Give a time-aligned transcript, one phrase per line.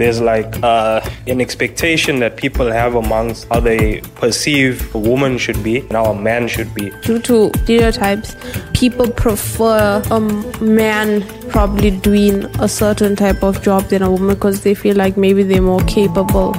[0.00, 5.62] there's like uh, an expectation that people have amongst how they perceive a woman should
[5.62, 6.90] be and how a man should be.
[7.02, 8.34] Due to stereotypes,
[8.72, 10.20] people prefer a
[10.62, 15.18] man probably doing a certain type of job than a woman because they feel like
[15.18, 16.56] maybe they're more capable.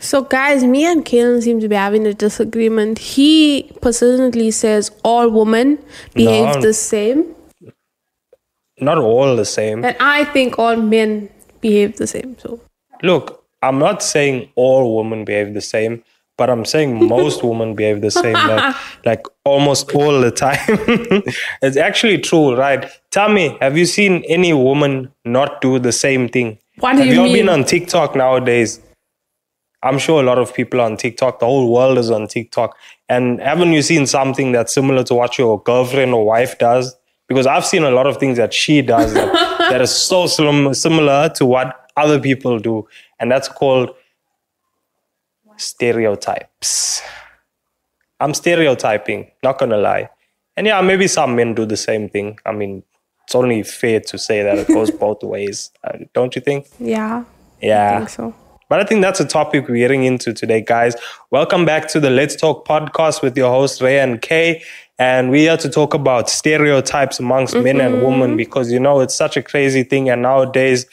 [0.00, 2.98] So, guys, me and Kalen seem to be having a disagreement.
[2.98, 5.78] He persistently says all women
[6.14, 6.60] behave No.
[6.62, 7.26] the same,
[8.80, 9.84] Not all the same.
[9.84, 11.28] and I think all men
[11.60, 12.36] behave the same.
[12.38, 12.60] So,
[13.02, 16.02] Look, I'm not saying all women behave the same,
[16.38, 20.58] but I'm saying most women behave the same, like, like almost all the time.
[21.62, 22.90] it's actually true, right?
[23.10, 26.58] Tell me, have you seen any woman not do the same thing?
[26.78, 27.34] What do have you all mean?
[27.34, 28.80] been on TikTok nowadays?
[29.82, 31.38] I'm sure a lot of people are on TikTok.
[31.40, 32.76] The whole world is on TikTok.
[33.08, 36.94] And haven't you seen something that's similar to what your girlfriend or wife does?
[37.30, 39.32] Because I've seen a lot of things that she does that,
[39.70, 42.88] that is so sim- similar to what other people do.
[43.20, 43.90] And that's called
[45.56, 47.02] stereotypes.
[48.18, 50.10] I'm stereotyping, not gonna lie.
[50.56, 52.36] And yeah, maybe some men do the same thing.
[52.44, 52.82] I mean,
[53.22, 56.66] it's only fair to say that it goes both ways, uh, don't you think?
[56.80, 57.22] yeah,
[57.62, 57.92] Yeah.
[57.94, 58.34] I think so.
[58.68, 60.94] But I think that's a topic we're getting into today, guys.
[61.30, 64.62] Welcome back to the Let's Talk podcast with your host, Ray and Kay.
[65.00, 68.04] And we're to talk about stereotypes amongst men and mm-hmm.
[68.04, 70.10] women because, you know, it's such a crazy thing.
[70.10, 70.84] And nowadays,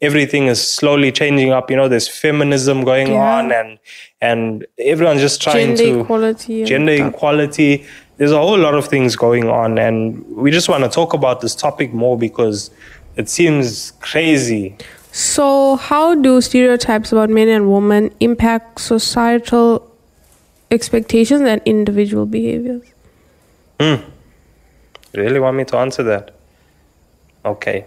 [0.00, 1.68] everything is slowly changing up.
[1.68, 3.38] You know, there's feminism going Yeah.
[3.38, 3.78] on and
[4.20, 6.64] and everyone's just trying Gender to equality.
[6.64, 7.84] gender equality.
[8.18, 11.42] There's a whole lot of things going on, and we just want to talk about
[11.42, 12.70] this topic more because
[13.16, 14.74] it seems crazy.
[15.12, 19.86] So, how do stereotypes about men and women impact societal
[20.70, 22.95] expectations and individual behaviors?
[23.80, 26.34] Really want me to answer that?
[27.44, 27.84] Okay.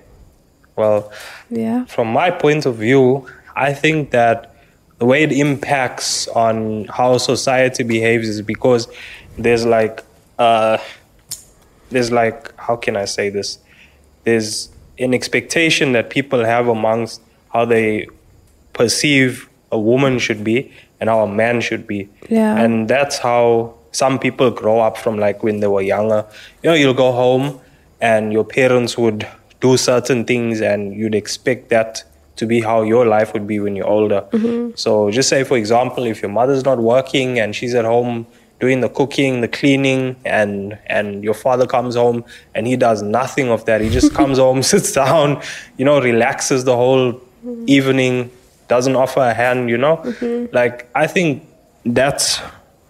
[0.75, 1.11] Well,
[1.49, 1.85] Yeah.
[1.85, 4.55] from my point of view, I think that
[4.99, 8.87] the way it impacts on how society behaves is because
[9.37, 10.03] there's like
[10.37, 10.77] uh
[11.89, 13.59] there's like how can I say this?
[14.23, 17.21] There's an expectation that people have amongst
[17.53, 18.07] how they
[18.73, 22.09] perceive a woman should be and how a man should be.
[22.29, 22.57] Yeah.
[22.57, 26.25] And that's how some people grow up from like when they were younger.
[26.63, 27.59] You know, you'll go home
[28.01, 29.27] and your parents would
[29.61, 32.03] do certain things and you'd expect that
[32.37, 34.21] to be how your life would be when you're older.
[34.31, 34.71] Mm-hmm.
[34.75, 38.25] So just say for example, if your mother's not working and she's at home
[38.59, 42.23] doing the cooking, the cleaning, and and your father comes home
[42.53, 43.81] and he does nothing of that.
[43.81, 45.41] He just comes home, sits down,
[45.77, 47.63] you know, relaxes the whole mm-hmm.
[47.67, 48.31] evening,
[48.67, 49.97] doesn't offer a hand, you know?
[49.97, 50.55] Mm-hmm.
[50.55, 51.45] Like I think
[51.85, 52.41] that's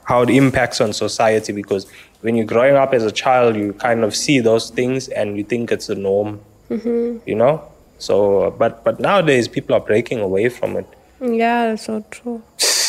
[0.10, 1.86] how it impacts on society because
[2.22, 5.44] when you're growing up as a child, you kind of see those things and you
[5.44, 7.20] think it's the norm, mm-hmm.
[7.30, 7.62] you know?
[8.00, 10.88] So, but but nowadays people are breaking away from it.
[11.22, 12.42] Yeah, that's so true.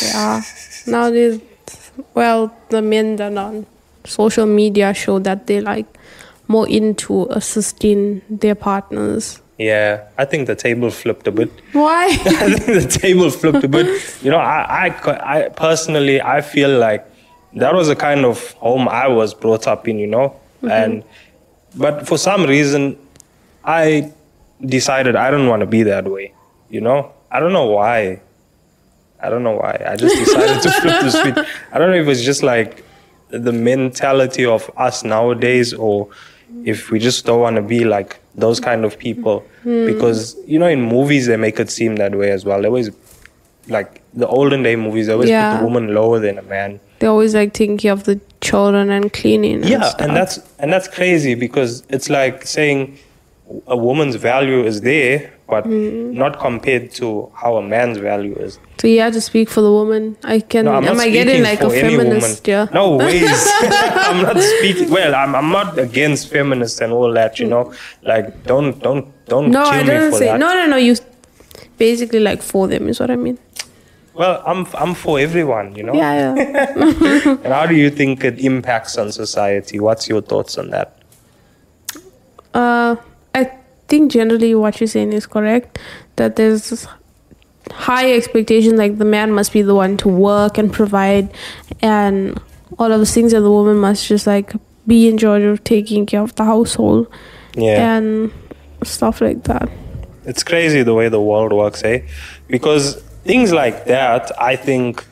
[0.02, 0.40] Yeah.
[0.86, 1.40] Nowadays,
[2.14, 3.66] well, the men that are on
[4.04, 5.86] social media show that they like
[6.48, 9.42] more into assisting their partners.
[9.58, 11.50] Yeah, I think the table flipped a bit.
[11.74, 12.06] Why?
[12.24, 13.88] I think the table flipped a bit.
[14.22, 17.04] You know, I, I, I personally, I feel like
[17.54, 20.70] that was the kind of home I was brought up in, you know, mm-hmm.
[20.70, 21.04] and
[21.74, 22.98] but for some reason,
[23.64, 24.12] I
[24.64, 26.34] decided I don't want to be that way.
[26.68, 28.20] You know, I don't know why.
[29.22, 29.84] I don't know why.
[29.86, 31.46] I just decided to flip the switch.
[31.72, 32.84] I don't know if it's just like
[33.28, 36.08] the mentality of us nowadays, or
[36.64, 39.44] if we just don't want to be like those kind of people.
[39.64, 39.92] Mm-hmm.
[39.92, 42.60] Because you know, in movies they make it seem that way as well.
[42.60, 42.90] They always
[43.68, 45.06] like the olden day movies.
[45.06, 46.80] They always put the woman lower than a man.
[47.00, 49.62] They always like taking care of the children and cleaning.
[49.64, 50.00] yeah stuff.
[50.00, 52.96] and that's and that's crazy because it's like saying
[53.66, 56.12] a woman's value is there but Mm.
[56.14, 59.70] not compared to how a man's value is so you have to speak for the
[59.70, 60.16] woman.
[60.24, 60.64] I can.
[60.64, 62.48] no, am I getting like a feminist?
[62.48, 62.66] Yeah.
[62.72, 63.28] No ways.
[64.08, 64.88] I'm not speaking.
[64.88, 67.38] Well, I'm, I'm not against feminists and all that.
[67.38, 70.26] You know, like don't don't don't No, kill I don't say.
[70.28, 70.40] that.
[70.40, 70.76] No, no, no.
[70.78, 70.96] You
[71.76, 73.38] basically like for them is what I mean.
[74.20, 75.74] Well, I'm I'm for everyone.
[75.76, 75.94] You know.
[75.94, 77.36] Yeah, yeah.
[77.44, 79.80] And how do you think it impacts on society?
[79.80, 80.88] What's your thoughts on that?
[82.52, 82.96] Uh,
[83.34, 83.50] I
[83.88, 85.78] think generally what you're saying is correct.
[86.16, 86.86] That there's
[87.70, 91.32] high expectation, like the man must be the one to work and provide,
[91.80, 92.38] and
[92.78, 94.52] all of those things, and the woman must just like
[94.86, 97.06] be in charge of taking care of the household
[97.54, 97.96] Yeah.
[97.96, 98.32] and
[98.84, 99.68] stuff like that.
[100.26, 102.00] it's crazy the way the world works, eh?
[102.48, 105.04] Because things like that, I think,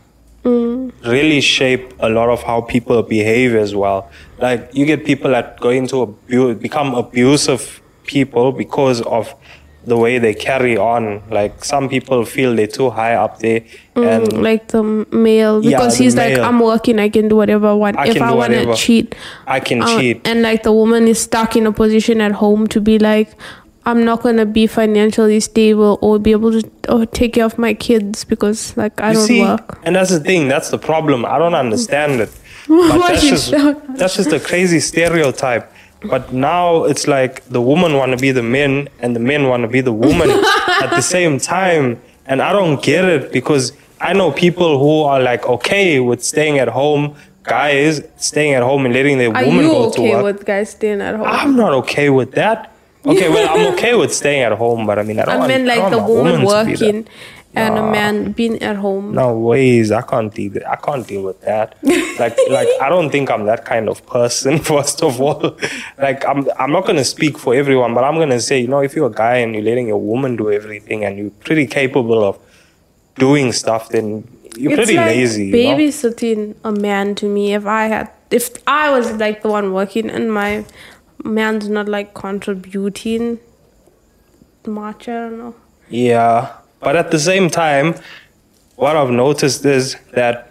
[0.44, 4.10] really shape a lot of how people behave as well.
[4.38, 9.34] Like you get people that go into abu- become abusive people because of
[9.84, 11.22] the way they carry on.
[11.30, 13.62] Like some people feel they're too high up there,
[13.94, 17.34] and Mm, like the male Yeah, because the he's like i'm working i can do
[17.34, 19.16] whatever i want I if i want to cheat
[19.46, 20.20] I can uh, cheat.
[20.24, 23.30] and like the woman is stuck in a position at home to be like
[23.88, 26.62] i'm not to be financially stable or be able to
[26.94, 30.10] or take care of my kids because like i You don't see, work and that's
[30.10, 30.42] the thing.
[30.48, 31.24] That's the problem.
[31.24, 32.30] I don't understand it.
[32.68, 33.50] That's just
[33.98, 35.64] that's just a crazy stereotype.
[36.12, 39.62] But now it's like the woman want to be the men and the men want
[39.62, 40.28] to be the woman
[40.84, 41.84] at the same time,
[42.26, 43.72] and I don't get it because
[44.08, 48.84] I know people who are like okay with staying at home, guys staying at home
[48.84, 50.10] and letting their are woman go to work.
[50.10, 52.58] Are you okay with guys staying at home I'm not okay with that.
[53.08, 55.48] Okay, well, I'm okay with staying at home, but I mean, I don't I want,
[55.48, 56.92] mean, like the woman woman to be there.
[56.92, 57.08] working
[57.54, 59.14] and a man being at home.
[59.14, 59.90] No ways.
[59.90, 60.52] I can't deal.
[60.68, 61.76] I can't deal with that.
[61.82, 64.58] Like, like I don't think I'm that kind of person.
[64.72, 65.56] First of all,
[65.98, 68.94] like I'm, I'm not gonna speak for everyone, but I'm gonna say, you know, if
[68.94, 72.38] you're a guy and you're letting your woman do everything and you're pretty capable of
[73.16, 74.26] doing stuff, then
[74.56, 75.46] you're it's pretty like lazy.
[75.46, 75.76] you know?
[75.76, 77.54] babysitting a man to me.
[77.54, 80.64] If I had, if I was like the one working and my
[81.24, 83.40] man's not like contributing
[84.66, 85.54] much, I don't know.
[85.88, 87.94] Yeah, but at the same time,
[88.76, 90.50] what I've noticed is that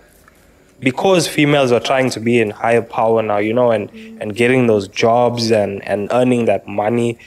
[0.79, 3.89] because females are trying to be in higher power now, you know, and,
[4.21, 7.17] and getting those jobs and, and earning that money,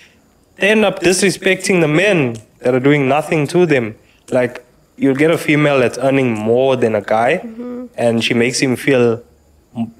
[0.56, 3.96] they end up disrespecting the men that are doing nothing to them.
[4.30, 4.64] Like,
[4.96, 7.86] you'll get a female that's earning more than a guy, mm-hmm.
[7.94, 9.22] and she makes him feel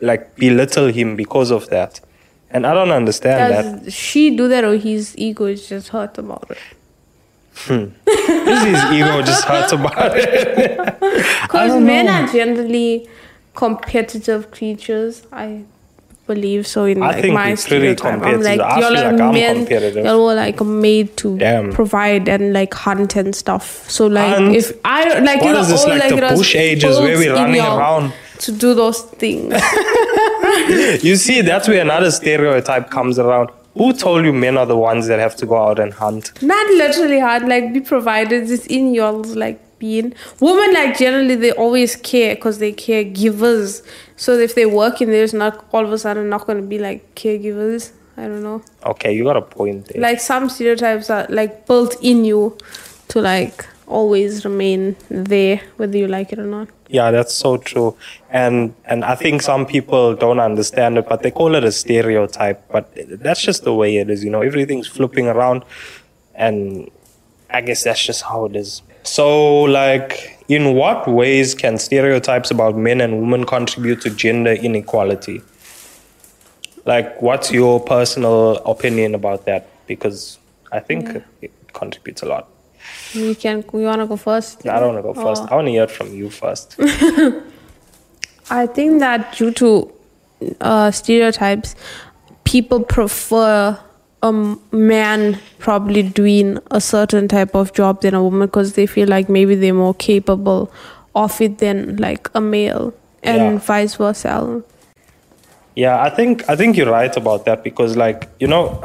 [0.01, 2.01] like belittle him because of that.
[2.53, 3.85] And I don't understand that.
[3.85, 6.59] Does she do that or his ego is just hurt about it?
[7.55, 7.87] Hmm.
[8.07, 10.79] This his ego just hurt about it.
[11.43, 12.13] Because men know.
[12.13, 13.09] are generally
[13.55, 15.23] competitive creatures.
[15.33, 15.65] I
[16.27, 18.15] believe so in I like think my stereotype.
[18.15, 18.59] I'm competitive.
[18.59, 20.05] like, y'all are like men.
[20.05, 21.73] Y'all were like made to Damn.
[21.73, 23.89] provide and like hunt and stuff.
[23.91, 24.55] So like Hunt?
[24.57, 26.55] if I like What you know is this, all like like the it was bush
[26.57, 28.13] ages where we're running around?
[28.39, 29.53] to do those things.
[31.03, 33.51] You see, that's where another stereotype comes around.
[33.75, 36.43] Who told you men are the ones that have to go out and hunt?
[36.43, 38.51] Not literally hard, like be provided.
[38.51, 40.13] It's in y'all's like being.
[40.41, 43.87] Women like generally they always care because they caregivers.
[44.17, 47.15] So if they work in there's not all of a sudden not gonna be like
[47.15, 47.93] caregivers.
[48.17, 48.63] I don't know.
[48.85, 50.03] Okay, you got a point there.
[50.03, 52.59] Like some stereotypes are like built in you
[53.09, 56.69] to like always remain there, whether you like it or not.
[56.89, 57.91] yeah, that's so true.
[58.31, 62.59] And and I think some people don't understand it, but they call it a stereotype.
[62.77, 62.85] But
[63.25, 64.25] that's just the way it is.
[64.25, 65.65] You know, everything's flipping around,
[66.35, 66.91] and
[67.59, 68.83] I guess that's just how it is.
[69.03, 69.29] So,
[69.63, 75.43] like, in what ways can stereotypes about men and women contribute to gender inequality?
[76.87, 79.69] Like, what's your personal opinion about that?
[79.87, 80.39] Because
[80.73, 82.49] I think it contributes a lot.
[83.15, 84.67] You can you wanna go first?
[84.67, 85.43] I don't want to go first.
[85.45, 85.49] Oh.
[85.51, 86.77] I want to hear from you first.
[88.51, 89.93] I think that due to
[90.61, 91.75] uh, stereotypes,
[92.45, 93.79] people prefer
[94.23, 94.33] a
[94.73, 99.29] man probably doing a certain type of job than a woman because they feel like
[99.29, 100.71] maybe they're more capable
[101.15, 102.93] of it than like a male,
[103.23, 103.59] and Yeah.
[103.59, 104.63] vice versa.
[105.75, 108.83] Yeah, I think I think you're right about that because like, you know,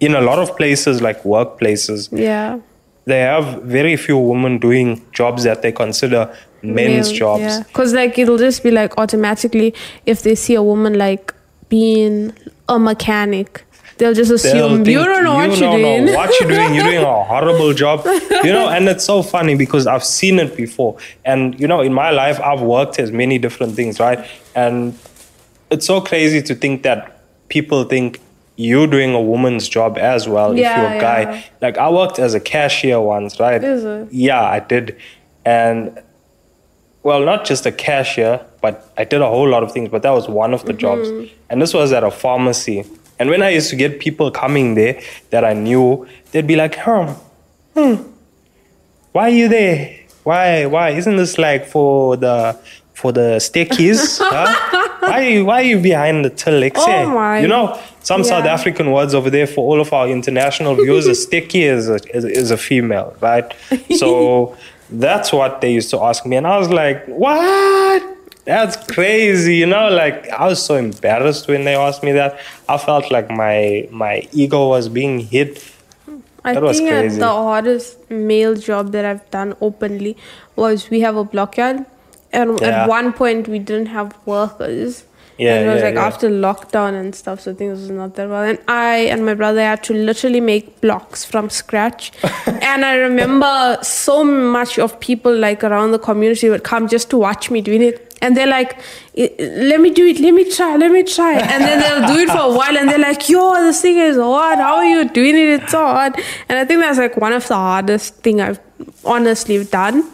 [0.00, 2.58] in a lot of places like workplaces, Yeah.
[3.10, 7.60] They have very few women doing jobs that they consider men's jobs.
[7.66, 9.74] Because like it'll just be like automatically
[10.06, 11.34] if they see a woman like
[11.68, 12.32] being
[12.68, 13.64] a mechanic,
[13.98, 16.04] they'll just They'll assume think, you don't know what you don't doing.
[16.06, 16.74] know what you're doing.
[16.74, 18.04] You're doing a horrible job.
[18.44, 20.96] You know, and it's so funny because I've seen it before.
[21.24, 24.26] And you know, in my life, I've worked as many different things, right?
[24.54, 24.98] And
[25.70, 28.20] it's so crazy to think that people think
[28.60, 31.20] you're doing a woman's job as well if you're a guy.
[31.22, 31.42] yeah.
[31.60, 33.62] Like I worked as a cashier once, right?
[33.62, 34.12] Is it?
[34.12, 34.96] Yeah, I did.
[35.44, 35.98] And
[37.02, 40.10] well, not just a cashier, but I did a whole lot of things, but that
[40.10, 41.08] was one of the jobs.
[41.48, 42.84] And this was at a pharmacy.
[43.18, 45.00] And when I used to get people coming there
[45.30, 47.12] that I knew, they'd be like, hmm,
[47.74, 48.02] hmm,
[49.12, 49.98] why are you there?
[50.24, 50.90] Why, why?
[50.90, 52.58] Isn't this like for the
[53.00, 54.18] for the stickies?
[54.22, 54.46] huh?
[55.00, 56.56] Why, are you- why are you behind the till?
[56.60, 57.64] Like, Oh my- You know,
[58.10, 61.06] some South African words over there for all of our international viewers.
[61.06, 63.46] a sticky is a, is, is a female, right?
[64.02, 64.56] So
[65.06, 66.36] that's what they used to ask me.
[66.36, 68.02] And I was like, what?
[68.44, 69.88] That's crazy, you know.
[70.02, 72.32] Like I was so embarrassed when they asked me that.
[72.68, 75.52] I felt like my my ego was being hit.
[76.42, 77.18] I That was think crazy.
[77.20, 80.16] the hardest male job that I've done openly
[80.56, 81.84] was we have a blockyard,
[82.32, 82.82] and Yeah.
[82.84, 85.04] at one point we didn't have workers,
[85.42, 86.06] Yeah, And it was yeah, like yeah.
[86.06, 88.42] after lockdown and stuff, so things was not that well.
[88.50, 92.12] And I and my brother had to literally make blocks from scratch.
[92.70, 94.22] and I remember so
[94.58, 97.96] much of people like around the community would come just to watch me doing it.
[98.22, 98.76] And they're like,
[99.16, 101.32] let me do it, let me try, let me try.
[101.54, 104.16] And then they'll do it for a while and they're like, yo, this thing is
[104.18, 104.58] hard.
[104.58, 105.48] How are you doing it?
[105.62, 106.12] It's so hard.
[106.50, 108.60] And I think that's like one of the hardest thing I've
[109.06, 110.04] honestly done.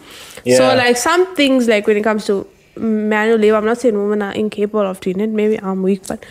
[0.46, 0.58] Yeah.
[0.58, 4.22] So like some things like when it comes to manual labor, I'm not saying women
[4.22, 5.30] are incapable of doing it.
[5.30, 6.24] Maybe I'm weak, but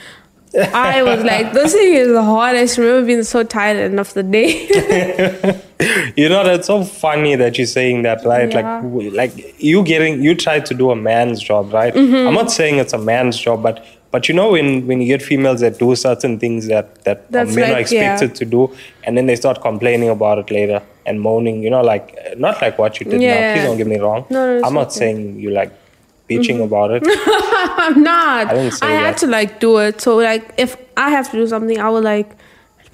[0.57, 2.55] I was like, this thing is hard.
[2.55, 5.61] I remember being so tired at the end of the day.
[6.15, 8.49] You know, that's so funny that you're saying that, right?
[8.49, 8.79] Yeah.
[8.79, 11.93] Like, like you getting, you try to do a man's job, right?
[11.93, 12.27] Mm-hmm.
[12.29, 15.21] I'm not saying it's a man's job, but but you know, when when you get
[15.21, 18.13] females that do certain things that that That's men are like, yeah.
[18.13, 18.61] expected to do,
[19.03, 22.05] and then they start complaining about it later and moaning, you know, like
[22.37, 23.53] not like what you did now.
[23.53, 24.25] Please don't get me wrong.
[24.29, 24.89] No, no, I'm not okay.
[24.89, 24.99] Mm-hmm.
[24.99, 25.73] saying you like
[26.29, 27.03] bitching about it.
[27.83, 28.47] I'm not.
[28.47, 29.99] I didn't say had to like do it.
[29.99, 32.37] So like if I have to do something, I will like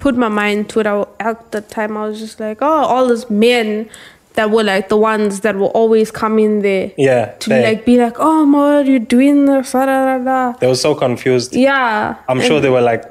[0.00, 0.88] put my mind to it.
[0.88, 3.88] I at the time I was just like, oh, all these men
[4.34, 7.98] that were like the ones that were always coming there Yeah, to they, like be
[7.98, 10.58] like, oh, ma, you're doing this, da, da, da, da.
[10.58, 11.54] they were so confused.
[11.54, 12.16] Yeah.
[12.28, 13.04] I'm sure they were like,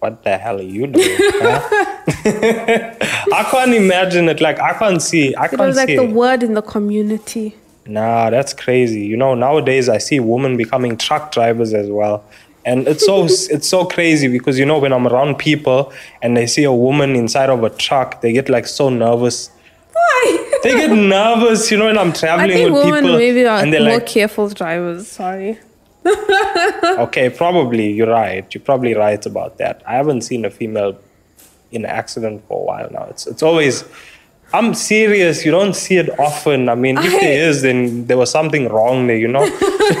[0.00, 1.60] "What the hell are you doing?" huh?"
[3.34, 4.40] I can't imagine it.
[4.40, 5.34] Like I can't see.
[5.34, 6.10] I It can't was like the it.
[6.10, 7.54] word in the community.
[7.86, 9.00] Nah, that's crazy.
[9.02, 12.24] You know, nowadays I see women becoming truck drivers as well.
[12.64, 16.46] And it's so it's so crazy because you know when I'm around people and they
[16.46, 19.50] see a woman inside of a truck, they get like so nervous.
[19.92, 20.45] Why?
[20.66, 23.60] They get nervous, you know, when I'm traveling I think with women people maybe are
[23.62, 25.06] and they're more like, careful drivers.
[25.06, 25.58] Sorry.
[27.06, 28.44] okay, probably you're right.
[28.54, 29.82] You're probably right about that.
[29.86, 30.98] I haven't seen a female
[31.72, 33.04] in an accident for a while now.
[33.10, 33.84] It's it's always.
[34.52, 35.44] I'm serious.
[35.44, 36.68] You don't see it often.
[36.68, 39.16] I mean, if I- there is, then there was something wrong there.
[39.16, 39.40] You know.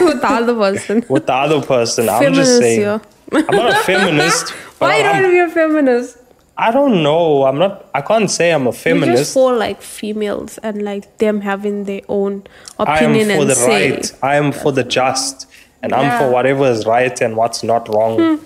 [0.08, 1.04] With the other person.
[1.08, 2.08] with the other person.
[2.08, 2.80] I'm just saying.
[2.80, 3.00] here.
[3.32, 4.50] I'm not a feminist.
[4.78, 6.18] Why I'm- don't you be a feminist?
[6.58, 7.44] I don't know.
[7.44, 7.88] I'm not.
[7.94, 9.34] I can't say I'm a You just feminist.
[9.34, 12.44] for like females and like them having their own
[12.78, 13.30] opinion.
[13.30, 13.90] I am for the say.
[13.92, 14.12] right.
[14.22, 15.46] I am for the just,
[15.82, 18.18] and I'm for whatever is right and what's not wrong.
[18.38, 18.44] Hmm.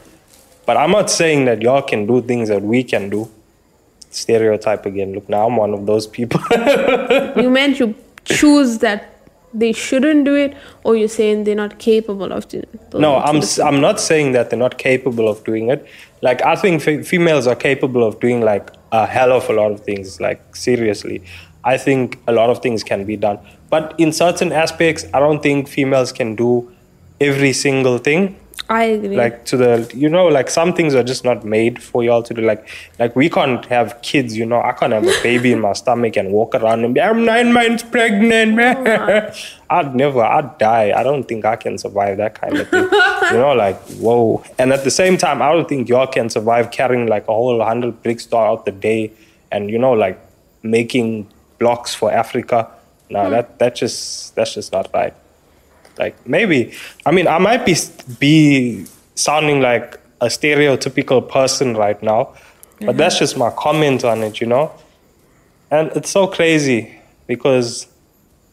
[0.66, 3.30] But I'm not saying that y'all can do things that we can do.
[4.10, 5.12] Stereotype again.
[5.12, 6.40] Look, now I'm one of those people.
[7.36, 9.09] You meant you choose that
[9.52, 10.54] they shouldn't do it,
[10.84, 12.80] or you're saying they're not capable of doing it.
[12.94, 15.86] No, I'm s- I'm not saying that they're not capable of doing it.
[16.22, 19.72] Like I think fe- females are capable of doing like a hell of a lot
[19.72, 20.20] of things.
[20.20, 21.22] Like seriously,
[21.64, 23.38] I think a lot of things can be done.
[23.70, 26.70] But in certain aspects, I don't think females can do
[27.20, 28.36] every single thing.
[28.68, 29.16] I agree.
[29.16, 32.34] Like to the you know like some things are just not made for y'all to
[32.34, 32.42] do.
[32.42, 34.36] Like like we can't have kids.
[34.36, 37.00] You know I can't have a baby in my stomach and walk around and be
[37.00, 38.52] I'm nine months pregnant.
[38.52, 39.32] Oh Man.
[39.70, 40.22] I'd never.
[40.22, 40.92] I'd die.
[40.94, 42.82] I don't think I can survive that kind of thing.
[42.82, 44.42] you know, like whoa.
[44.58, 47.62] And at the same time, I don't think y'all can survive carrying like a whole
[47.62, 49.12] hundred bricks throughout the day,
[49.50, 50.20] and you know, like
[50.62, 52.68] making blocks for Africa.
[53.08, 53.30] No, hmm.
[53.30, 55.14] that that just that's just not right.
[56.00, 56.72] Like maybe,
[57.04, 57.76] I mean, I might be
[58.18, 62.34] be sounding like a stereotypical person right now,
[62.80, 64.72] but that's just my comment on it, you know.
[65.70, 67.86] And it's so crazy because,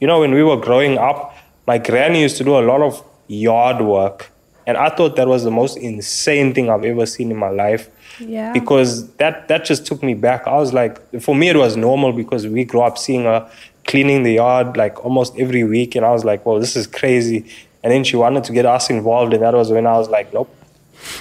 [0.01, 1.35] you know, when we were growing up,
[1.65, 4.29] my granny used to do a lot of yard work,
[4.67, 7.89] and I thought that was the most insane thing I've ever seen in my life.
[8.19, 8.51] Yeah.
[8.51, 10.47] Because that that just took me back.
[10.47, 13.49] I was like, for me, it was normal because we grew up seeing her
[13.87, 17.45] cleaning the yard like almost every week, and I was like, well, this is crazy.
[17.83, 20.33] And then she wanted to get us involved, and that was when I was like,
[20.33, 20.53] nope,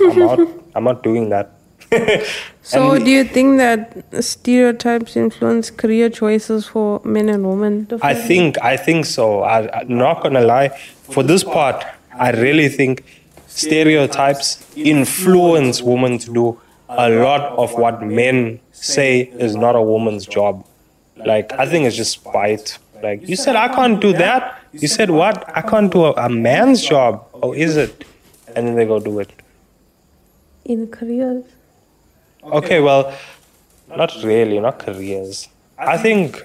[0.01, 0.41] I'm out.
[0.75, 1.53] I'm not doing that.
[2.63, 7.89] so, And do you think that stereotypes influence career choices for men and women?
[8.03, 9.43] I think I think so.
[9.43, 10.69] I, I'm not gonna lie.
[11.15, 11.85] For this part,
[12.19, 13.05] I really think
[13.47, 20.27] stereotypes influence women to do a lot of what men say is not a woman's
[20.27, 20.65] job.
[21.25, 22.79] Like I think it's just spite.
[23.03, 24.59] Like you said, I can't do that.
[24.73, 25.45] You said what?
[25.57, 27.27] I can't do a, a man's job.
[27.35, 28.05] Oh, is it?
[28.55, 29.31] And then they go do it.
[30.65, 31.45] in careers.
[32.43, 33.13] Okay, well,
[33.97, 35.49] not really, not careers.
[35.79, 36.45] I think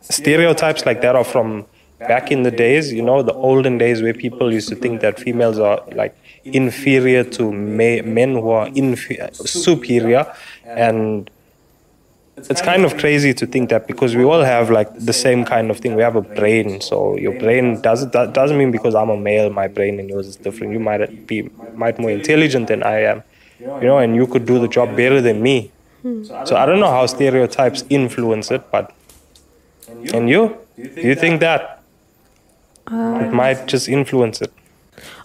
[0.00, 1.66] stereotypes like that are from
[1.98, 5.18] back in the days, you know, the olden days where people used to think that
[5.18, 10.26] females are like inferior to ma- men who are infe- superior.
[10.64, 11.30] And
[12.36, 15.70] it's kind of crazy to think that because we all have like the same kind
[15.70, 15.94] of thing.
[15.94, 19.48] We have a brain, so your brain doesn't that doesn't mean because I'm a male,
[19.50, 20.72] my brain and yours is different.
[20.72, 23.22] You might be might more intelligent than I am,
[23.58, 25.72] you know, and you could do the job better than me.
[26.44, 28.94] So I don't know how stereotypes influence it, but
[29.88, 31.82] and you, do you think that
[32.86, 34.52] it um, might just influence it?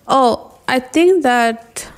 [0.07, 1.91] Oh, I think that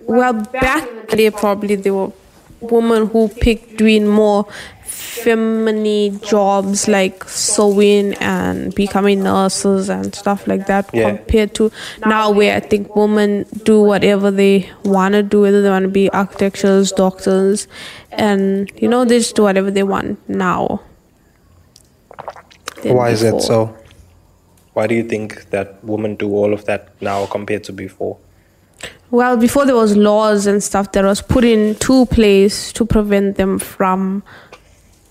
[0.00, 2.12] well back in the probably there were
[2.62, 4.46] women who pick doing more
[4.84, 11.10] feminine jobs like sewing and becoming nurses and stuff like that Yeah.
[11.10, 11.70] compared to
[12.06, 15.88] now where I think women do whatever they want to do, whether they want to
[15.88, 17.68] be architects, doctors,
[18.10, 20.80] and you know, they just do whatever they want now.
[22.84, 23.76] Why is it so?
[24.74, 28.16] Why do you think that women do all of that now compared to before?
[29.10, 33.58] Well, before there was laws and stuff that was put into place to prevent them
[33.58, 34.22] from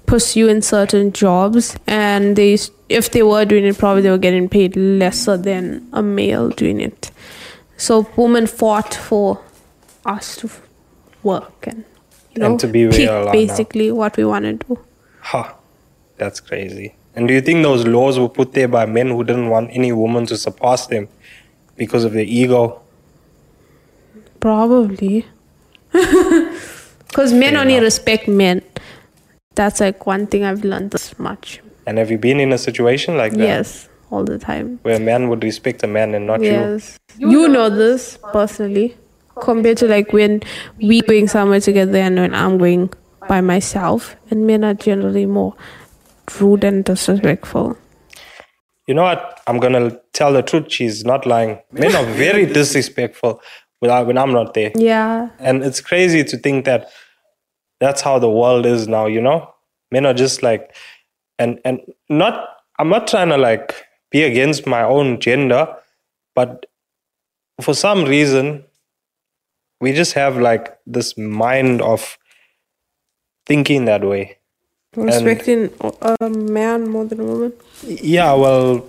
[0.07, 2.57] pursuing certain jobs, and they,
[2.89, 6.81] if they were doing it, probably they were getting paid lesser than a male doing
[6.81, 7.11] it.
[7.77, 9.39] So women fought for
[10.05, 10.49] us to
[11.23, 11.83] work and
[12.33, 13.31] you know And to be where pick you now.
[13.31, 14.79] basically what we want to do.
[15.21, 15.55] Ha,
[16.17, 16.95] that's crazy.
[17.15, 19.91] And do you think those laws were put there by men who didn't want any
[19.91, 21.07] woman to surpass them
[21.75, 22.81] because of their ego?
[24.41, 25.25] Probably.
[27.11, 27.83] Because men Fair only enough.
[27.83, 28.61] respect men.
[29.55, 31.59] That's like one thing I've learned this much.
[31.85, 33.39] And have you been in a situation like that?
[33.39, 34.79] Yes, all the time.
[34.83, 36.51] Where a man would respect a man and not you?
[36.51, 36.97] Yes.
[37.17, 38.95] You know this personally.
[39.41, 40.41] Compared to like when
[40.77, 42.93] we going somewhere together and when I'm going
[43.27, 44.15] by myself.
[44.29, 45.53] And men are generally more
[46.39, 47.77] rude and disrespectful.
[48.87, 49.41] You know what?
[49.47, 50.71] I'm to tell the truth.
[50.71, 51.59] She's not lying.
[51.71, 53.41] Men are very disrespectful
[53.81, 54.71] when I- when I'm not there.
[54.75, 55.29] Yeah.
[55.39, 56.89] And it's crazy to think that
[57.79, 59.53] that's how the world is now, you know?
[59.91, 60.73] Men are just like
[61.39, 62.47] and and not
[62.79, 63.73] I'm not trying to like
[64.11, 65.67] be against my own gender,
[66.35, 66.65] but
[67.61, 68.63] for some reason
[69.81, 72.17] we just have like this mind of
[73.47, 74.37] thinking that way.
[74.95, 75.71] Respecting
[76.01, 77.53] a man more than a woman.
[77.83, 78.85] Yeah, well,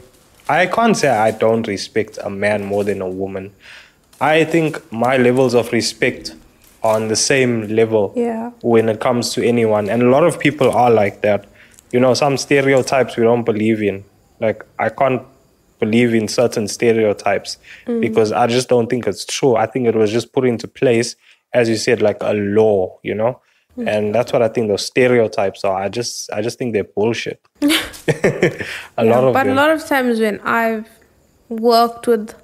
[0.49, 3.53] I can't say I don't respect a man more than a woman.
[4.23, 6.37] I think my levels of respect
[6.85, 8.51] are on the same level Yeah.
[8.63, 9.91] when it comes to anyone.
[9.91, 11.47] And a lot of people are like that.
[11.91, 14.05] You know, some stereotypes we don't believe in.
[14.39, 15.23] Like, I can't
[15.81, 18.01] believe in certain stereotypes mm.
[18.01, 19.57] because I just don't think it's true.
[19.57, 21.17] I think it was just put into place,
[21.53, 23.41] as you said, like a law, you know?
[23.77, 23.89] Mm.
[23.89, 25.83] And that's what I think those stereotypes are.
[25.83, 27.41] I just, I just think they're bullshit.
[27.63, 29.53] a lot of but them.
[29.53, 30.89] a lot of times when I've
[31.49, 32.35] worked with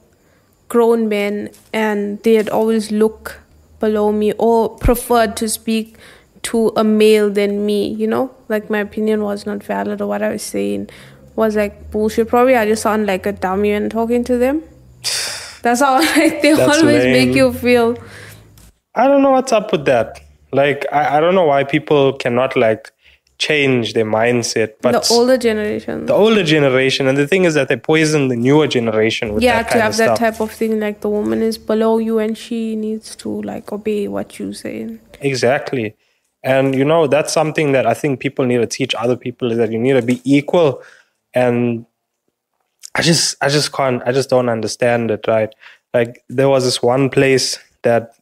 [0.69, 3.41] grown men and they'd always look
[3.81, 5.97] below me or preferred to speak
[6.43, 10.23] to a male than me, you know, like my opinion was not valid or what
[10.23, 10.89] I was saying
[11.37, 12.29] was like bullshit.
[12.29, 14.63] Probably I just sound like a dummy when talking to them.
[15.63, 17.13] That's how like they That's always lame.
[17.13, 17.97] make you feel.
[18.95, 20.21] I don't know what's up with that.
[20.53, 22.91] Like, I, I don't know why people cannot like
[23.39, 24.75] change their mindset.
[24.81, 26.07] But the older generation.
[26.07, 29.63] the older generation, and the thing is that they poison the newer generation with yeah,
[29.63, 30.19] that to have that stuff.
[30.19, 34.09] type of thing, like the woman is below you and she needs to like obey
[34.09, 34.99] what you say.
[35.21, 35.97] Exactly.
[36.43, 39.59] And you know, that's something that I think people need to teach other people is
[39.59, 40.83] that you need to be equal.
[41.35, 41.87] And
[42.95, 45.55] I just I just can't I just don't understand it, right?
[45.95, 48.15] Like there was this one place that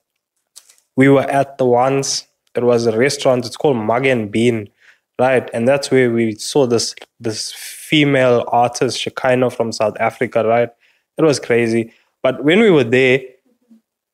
[0.97, 2.27] we were at the once.
[2.55, 4.71] It was a restaurant, it's called Mugg and Bean,
[5.19, 5.49] right?
[5.53, 10.71] And that's where we saw this this female artist, Shekhinah from South Africa, right?
[11.19, 11.93] It was crazy.
[12.23, 13.21] But when we were there,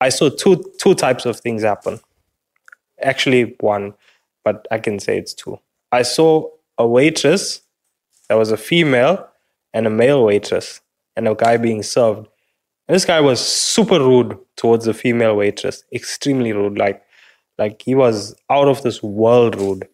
[0.00, 2.00] I saw two two types of things happen
[3.02, 3.94] actually one,
[4.44, 5.58] but I can say it's two.
[5.90, 7.60] I saw a waitress
[8.28, 9.28] that was a female
[9.74, 10.80] and a male waitress,
[11.16, 12.28] and a guy being served.
[12.88, 17.02] And this guy was super rude towards the female waitress, extremely rude, like
[17.58, 19.88] like he was out of this world rude.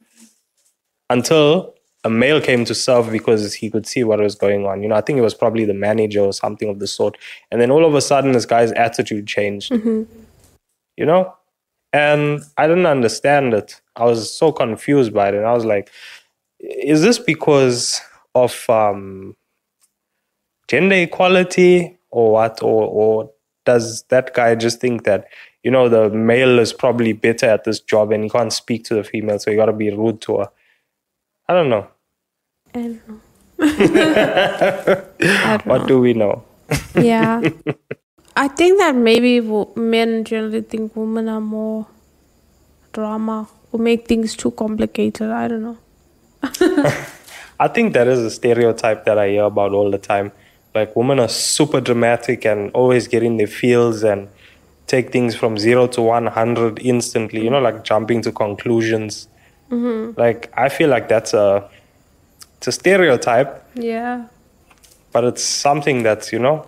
[1.11, 4.83] Until a male came to serve because he could see what was going on.
[4.83, 7.19] You know, I think it was probably the manager or something of the sort.
[7.51, 9.73] And then all of a sudden, this guy's attitude changed.
[10.97, 11.35] You know,
[11.93, 13.81] and I didn't understand it.
[13.97, 15.91] I was so confused by it, and I was like,
[16.61, 18.01] "Is this because
[18.35, 19.37] of um,
[20.69, 22.63] gender equality, or what?
[22.63, 23.31] Or, or
[23.65, 25.27] does that guy just think that
[25.63, 28.95] you know the male is probably better at this job and he can't speak to
[28.95, 30.51] the female, so you got to be rude to her?"
[31.49, 31.89] I don't know.
[32.75, 33.21] I don't know.
[35.45, 35.89] I don't What know.
[35.89, 36.45] do we know?
[36.95, 37.45] yeah.
[38.37, 39.41] I think that maybe
[39.77, 41.87] men generally think women are more
[42.93, 45.31] drama or make things too complicated.
[45.31, 45.79] I don't know.
[47.61, 50.33] I think that is a stereotype that I hear about all the time.
[50.75, 54.29] Like women are super dramatic and always get in their feels and
[54.87, 57.45] take things from zero to one hundred instantly.
[57.45, 59.28] You know, like jumping to conclusions.
[59.71, 61.69] Like I feel like that's a
[62.57, 64.27] it's a stereotype, Yeah.
[65.13, 66.67] but it's something that's you know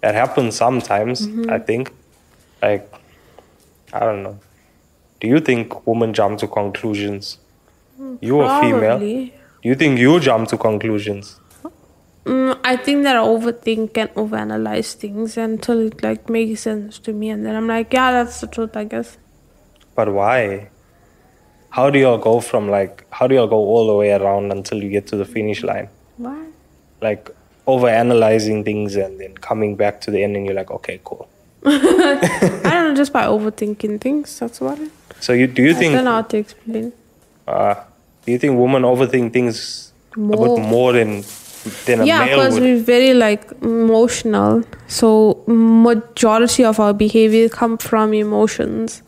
[0.00, 1.26] that happens sometimes.
[1.26, 1.50] Mm-hmm.
[1.50, 1.92] I think,
[2.60, 2.92] like,
[3.92, 4.38] I don't know.
[5.20, 7.38] Do you think women jump to conclusions?
[8.20, 8.98] You are female.
[8.98, 11.38] Do you think you jump to conclusions?
[12.24, 17.12] Mm, I think that I overthink and overanalyze things until it like makes sense to
[17.12, 19.18] me, and then I'm like, yeah, that's the truth, I guess.
[19.94, 20.68] But why?
[21.76, 23.04] How do y'all go from like?
[23.10, 25.88] How do y'all go all the way around until you get to the finish line?
[26.18, 26.46] Why?
[27.00, 27.30] Like
[27.66, 31.28] over analyzing things and then coming back to the end, and you're like, okay, cool.
[31.64, 34.38] I don't know, just by overthinking things.
[34.38, 34.90] That's about it.
[35.20, 35.94] So you do you I think?
[35.94, 36.92] don't know how to explain.
[37.48, 37.74] Uh,
[38.26, 40.56] do you think women overthink things a More.
[40.56, 41.22] bit more than
[41.86, 42.62] than a yeah male because would?
[42.64, 49.02] we're very like emotional so majority of our behavior come from emotions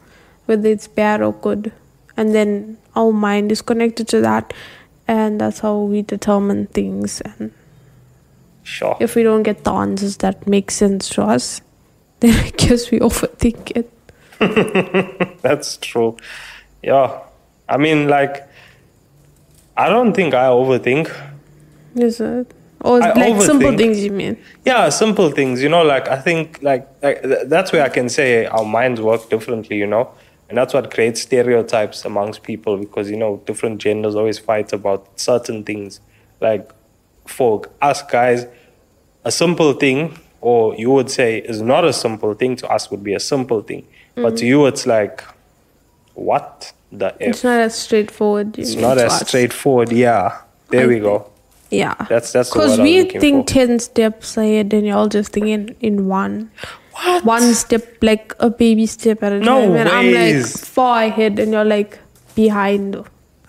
[0.46, 1.72] whether it's bad or good
[2.16, 4.53] and then our mind is connected to that
[5.09, 7.53] and that's how we determine things and
[8.62, 8.96] Sure.
[9.00, 11.61] if we don't get the answers that make sense to us
[12.20, 13.90] then i guess we overthink it
[15.42, 16.16] That's true.
[16.83, 17.20] Yeah.
[17.68, 18.46] I mean, like,
[19.77, 21.09] I don't think I overthink.
[21.96, 26.09] is it or I like simple things you mean Yeah, simple things, you know, like,
[26.09, 29.87] I think, like, like th- that's where I can say our minds work differently, you
[29.87, 30.11] know,
[30.48, 35.18] and that's what creates stereotypes amongst people because, you know, different genders always fight about
[35.18, 36.00] certain things.
[36.40, 36.70] Like,
[37.26, 38.46] for us guys,
[39.24, 43.02] a simple thing, or you would say is not a simple thing, to us would
[43.02, 43.87] be a simple thing.
[44.14, 44.46] But to mm-hmm.
[44.46, 45.24] you, it's like,
[46.14, 47.16] what the F?
[47.20, 49.26] it's not as straightforward you It's not as us.
[49.28, 49.90] straightforward.
[49.90, 51.30] Yeah, there I we go.
[51.70, 53.54] yeah That's that's Because word I was we think for.
[53.54, 56.50] 10 steps ahead and you're all just thinking in one.
[56.94, 57.24] What?
[57.24, 59.76] One step, like a baby step at a No time.
[59.76, 60.68] And I'm like ways.
[60.68, 61.98] far ahead and you're like
[62.35, 62.96] behind.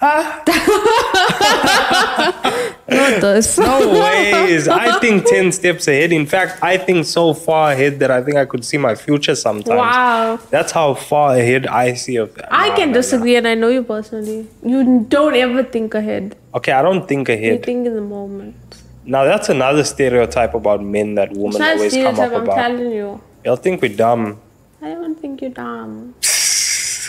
[0.01, 0.43] Ah.
[2.87, 3.57] Not this.
[3.57, 4.67] No ways.
[4.67, 6.11] I think ten steps ahead.
[6.11, 9.35] In fact, I think so far ahead that I think I could see my future
[9.35, 9.77] sometimes.
[9.79, 10.39] Wow.
[10.49, 12.49] That's how far ahead I see of that.
[12.51, 14.47] I can disagree and I know you personally.
[14.63, 16.35] You don't ever think ahead.
[16.53, 17.53] Okay, I don't think ahead.
[17.53, 18.55] You think in the moment.
[19.05, 22.55] Now that's another stereotype about men that It's women not always come up I'm about.
[22.55, 23.21] telling you.
[23.45, 24.41] They'll think we're dumb.
[24.81, 26.15] I don't think you're dumb.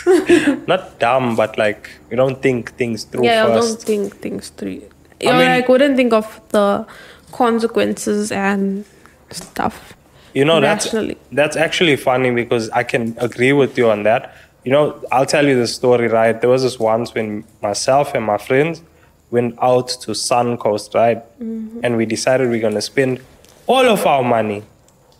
[0.67, 3.87] Not dumb, but like you don't think things through yeah, you don't first.
[3.87, 4.83] think things through.
[5.19, 6.85] You mean- like wouldn't think of the
[7.31, 8.85] consequences and
[9.31, 9.95] stuff.
[10.35, 10.93] You know, that's
[11.31, 14.35] that's actually funny because I can agree with you on that.
[14.63, 16.39] You know, I'll tell you the story, right?
[16.39, 18.83] There was this once when myself and my friends
[19.31, 21.17] went out to Suncoast, right?
[21.39, 21.79] Mm-hmm.
[21.83, 23.21] And we decided we're gonna spend
[23.65, 24.61] all of our money,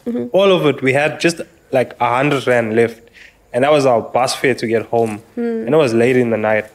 [0.08, 0.28] Mm-hmm.
[0.32, 0.82] all of it.
[0.82, 1.42] We had just
[1.72, 3.02] like a hundred rand left,
[3.52, 5.18] and that was our bus fare to get home.
[5.36, 5.66] Hmm.
[5.66, 6.66] And it was late in the night.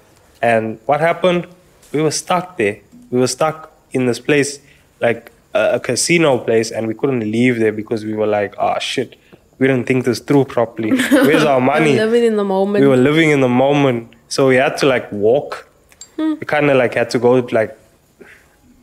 [0.43, 1.47] And what happened?
[1.93, 2.79] We were stuck there.
[3.11, 4.59] We were stuck in this place,
[5.01, 8.79] like a, a casino place, and we couldn't leave there because we were like, oh
[8.81, 9.17] shit,
[9.59, 10.91] we didn't think this through properly.
[11.11, 11.95] Where's our money?
[11.97, 12.83] Living in the moment.
[12.83, 15.69] we were living in the moment, so we had to like walk.
[16.17, 16.35] Hmm.
[16.41, 17.79] We kind of like had to go like.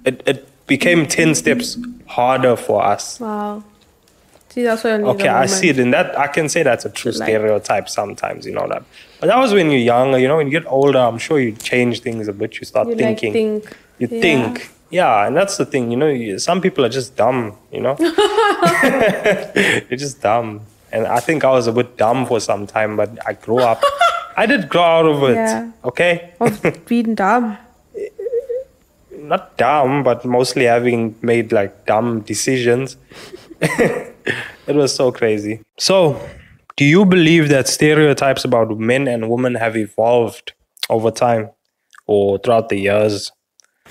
[0.05, 3.19] It it became ten steps harder for us.
[3.19, 3.63] Wow.
[4.49, 6.89] See, that's why I Okay, I see it, and that I can say that's a
[6.89, 8.45] true Like- stereotype sometimes.
[8.45, 8.83] You know that,
[9.19, 10.17] but that was when you're younger.
[10.17, 12.59] You know, when you get older, I'm sure you change things a bit.
[12.59, 13.33] You start You like thinking.
[13.33, 13.77] think.
[13.99, 14.21] You yeah.
[14.21, 15.91] think, yeah, and that's the thing.
[15.91, 17.53] You know, you, some people are just dumb.
[17.71, 17.95] You know,
[19.89, 23.09] you're just dumb, and I think I was a bit dumb for some time, but
[23.27, 23.83] I grew up.
[24.35, 25.35] I did grow out of it.
[25.35, 25.71] Yeah.
[25.83, 27.57] Okay, Of being dumb.
[29.11, 32.97] not dumb, but mostly having made like dumb decisions.
[34.67, 35.61] It was so crazy.
[35.77, 36.19] So,
[36.75, 40.53] do you believe that stereotypes about men and women have evolved
[40.89, 41.49] over time
[42.07, 43.31] or throughout the years?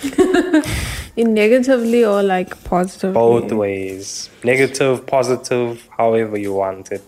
[1.16, 3.14] In negatively or like positively?
[3.14, 4.30] Both ways.
[4.44, 7.02] Negative, positive, however you want it.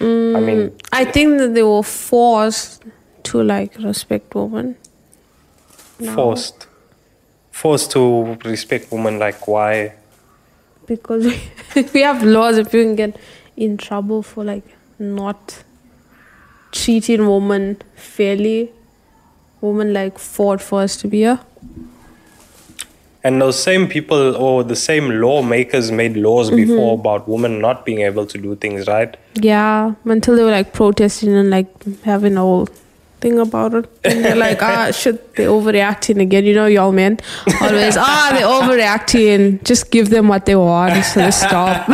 [0.00, 2.84] I mm, mean, I think that they were forced
[3.24, 4.76] to like respect women.
[5.98, 6.14] No.
[6.14, 6.68] forced.
[7.50, 9.94] Forced to respect women, like why?
[10.88, 13.16] Because we, we have laws if you can get
[13.56, 14.64] in trouble for like
[14.98, 15.62] not
[16.72, 18.72] treating women fairly.
[19.60, 21.40] Women like fought for us to be here.
[23.24, 26.56] And those same people or the same lawmakers made laws mm-hmm.
[26.56, 29.16] before about women not being able to do things, right?
[29.34, 32.68] Yeah, until they were like protesting and like having a whole
[33.20, 33.88] thing about it.
[34.04, 36.44] And they're like, ah, shit, they're overreacting again.
[36.44, 37.18] You know, y'all men
[37.60, 39.62] always, ah, they're overreacting.
[39.64, 41.86] Just give them what they want so they stop.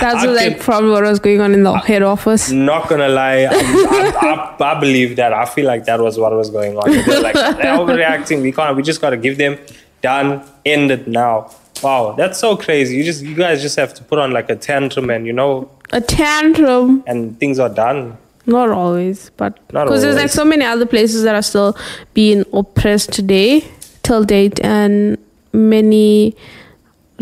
[0.00, 2.50] That's what, like probably what was going on in the head office.
[2.50, 5.32] Not gonna lie, I, I, I, I believe that.
[5.32, 6.90] I feel like that was what was going on.
[6.90, 8.42] They're like they're overreacting.
[8.42, 8.76] We can't.
[8.76, 9.58] We just gotta give them
[10.02, 10.42] done.
[10.64, 11.50] End it now.
[11.82, 12.96] Wow, that's so crazy.
[12.96, 15.70] You just you guys just have to put on like a tantrum and you know
[15.92, 17.02] A tantrum.
[17.06, 18.18] and things are done.
[18.50, 21.76] Not always, but because there's like so many other places that are still
[22.14, 23.64] being oppressed today,
[24.02, 25.16] till date, and
[25.52, 26.36] many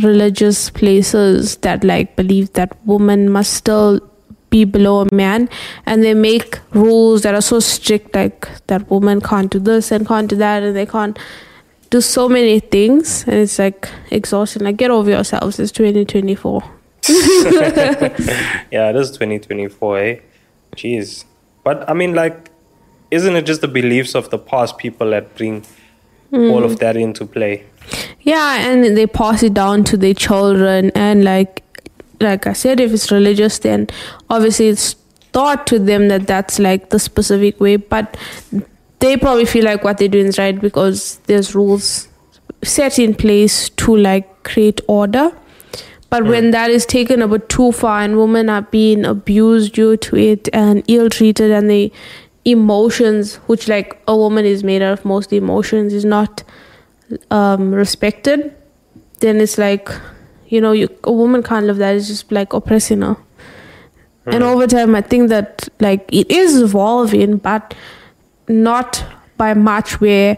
[0.03, 4.01] religious places that like believe that woman must still
[4.51, 5.49] be below a man,
[5.85, 10.07] and they make rules that are so strict, like that woman can't do this and
[10.09, 11.19] can't do that, and they can't
[11.91, 14.63] do so many things, and it's like exhausting.
[14.63, 15.59] Like get over yourselves.
[15.59, 16.63] It's 2024.
[18.71, 20.21] Yeah, it is 2024, eh?
[20.79, 21.25] Jeez.
[21.65, 22.51] But I mean, like,
[23.11, 25.65] isn't it just the beliefs of the past people that bring
[26.33, 26.77] all of hmm.
[26.79, 27.65] that into play?
[28.21, 31.65] Yeah, and they pass it down to their children, and like,
[32.21, 33.89] like I said, if it's religious, then
[34.31, 34.97] obviously it's
[35.33, 37.77] taught to them that that's like the specific way.
[37.77, 38.17] But
[38.99, 42.09] they probably feel like what they're doing is right because there's rules
[42.63, 45.33] set in place to like create order.
[46.11, 49.97] But when that is taken a bit too far and women are being abused due
[49.99, 51.93] to it and ill treated and the
[52.47, 56.43] emotions, which like a woman is made out of mostly emotions, is not
[57.31, 58.55] um, respected,
[59.21, 59.91] then it's like,
[60.47, 61.95] you know, you, a woman can't live that.
[61.95, 63.17] It's just like oppressing her.
[64.27, 67.75] And over time, I think that like it is evolving, but
[68.47, 69.03] not
[69.39, 70.01] by much.
[70.03, 70.37] Where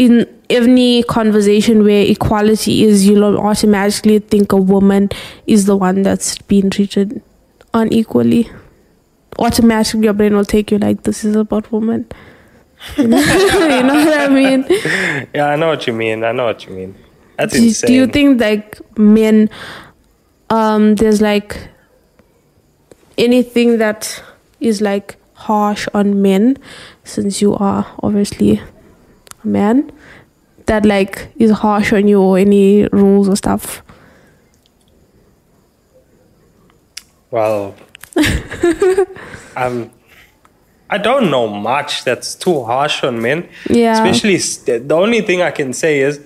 [0.00, 5.10] in any conversation where equality is, you'll automatically think a woman
[5.46, 7.20] is the one that's being treated
[7.74, 8.50] unequally.
[9.38, 12.06] Automatically, your brain will take you like this is about women.
[12.96, 14.64] you know what I mean?
[15.34, 16.24] Yeah, I know what you mean.
[16.24, 16.94] I know what you mean.
[17.36, 17.88] That's do, insane.
[17.88, 19.50] do you think like men
[20.48, 21.68] um there's like
[23.18, 24.22] anything that
[24.60, 26.56] is like harsh on men
[27.04, 28.60] since you are obviously
[29.44, 29.90] man
[30.66, 33.82] that like is harsh on you or any rules or stuff
[37.30, 37.76] Well,
[39.56, 39.90] um,
[40.88, 43.48] I don't know much that's too harsh on men.
[43.68, 43.92] Yeah.
[43.92, 46.20] Especially st- the only thing I can say is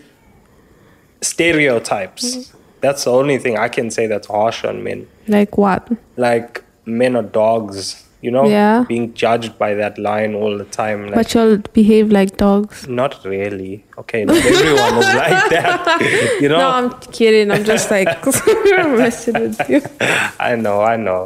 [1.21, 2.53] stereotypes.
[2.81, 5.07] That's the only thing I can say that's harsh on men.
[5.29, 8.85] like what Like men are dogs, you know, Yeah.
[8.89, 10.99] being judged by that line all the time.
[11.07, 13.75] Like, but you'll behave like dogs not really.
[14.03, 16.39] Okay, not everyone is like that.
[16.43, 18.09] You know, no i'm kidding i'm just like
[19.03, 19.81] messing with you
[20.51, 21.23] I know, I know,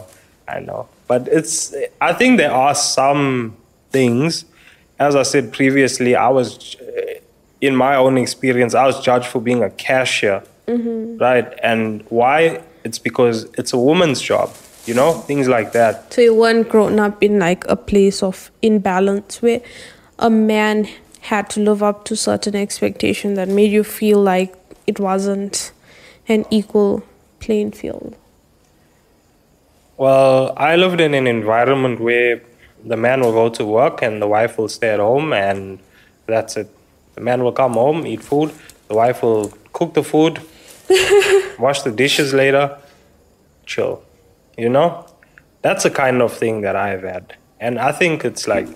[0.56, 0.80] I know.
[1.10, 3.56] But it's, I think there are some
[3.96, 4.44] things,
[5.06, 7.14] as I said previously, I was, uh,
[7.68, 10.42] in my own experience, I was judged for being a cashier,
[11.26, 11.48] right?
[11.62, 12.38] And why?
[12.84, 14.48] It's because it's a woman's job,
[14.88, 16.12] you know, things like that.
[16.12, 19.60] So you weren't grown up in like a place of imbalance where
[20.18, 20.88] a man
[21.20, 24.54] had to live up to certain expectation that made you feel like
[24.86, 25.72] it wasn't
[26.26, 27.04] an equal
[27.38, 28.16] playing field.
[29.98, 32.40] Well, I lived in an environment where
[32.82, 35.80] the man will go to work and the wife will stay at home, and
[36.26, 36.70] that's it.
[37.14, 38.52] The man will come home, eat food,
[38.86, 40.40] the wife will cook the food,
[41.58, 42.78] wash the dishes later,
[43.66, 44.02] chill.
[44.58, 45.06] You know?
[45.62, 47.36] That's the kind of thing that I've had.
[47.60, 48.68] And I think it's like,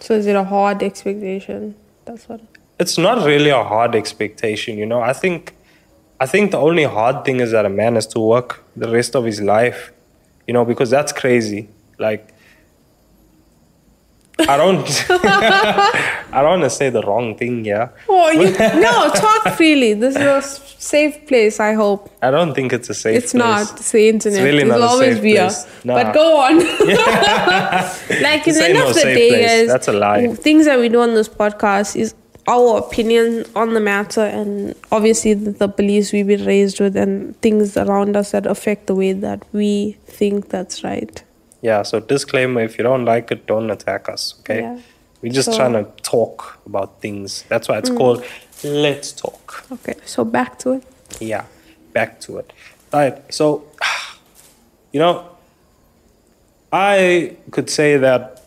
[0.00, 1.74] So is it a hard expectation?
[2.04, 2.40] That's what.
[2.78, 5.00] it's not really a hard expectation, you know?
[5.00, 5.54] I think.
[6.18, 9.14] I think the only hard thing is that a man has to work the rest
[9.14, 9.92] of his life,
[10.46, 11.68] you know, because that's crazy.
[11.98, 12.32] Like,
[14.38, 17.88] I don't, I don't want to say the wrong thing yeah.
[18.08, 19.94] Oh, you no talk freely.
[19.94, 21.58] This is a safe place.
[21.58, 23.16] I hope I don't think it's a safe.
[23.16, 23.38] it's place.
[23.38, 23.80] not.
[23.80, 24.42] It's the internet.
[24.44, 25.50] really It'll not a always safe be a.
[25.84, 25.94] Nah.
[26.02, 26.58] But go on.
[28.22, 29.46] like in the end no of the day, place.
[29.46, 30.26] guys, That's a lie.
[30.34, 32.14] Things that we do on this podcast is
[32.46, 37.40] our opinion on the matter, and obviously the, the beliefs we've been raised with, and
[37.40, 41.22] things around us that affect the way that we think that's right.
[41.68, 41.82] Yeah.
[41.90, 44.22] So disclaimer: if you don't like it, don't attack us.
[44.40, 44.60] Okay.
[44.60, 44.78] Yeah.
[45.22, 47.44] We're just So- trying to talk about things.
[47.50, 47.96] That's why it's Mm.
[48.00, 48.24] called
[48.62, 49.64] Let's Talk.
[49.76, 50.82] Okay, so back to it.
[51.20, 51.44] Yeah,
[51.92, 52.52] back to it.
[52.92, 53.16] Right.
[53.38, 53.46] So,
[54.92, 55.14] you know,
[56.72, 58.42] I could say that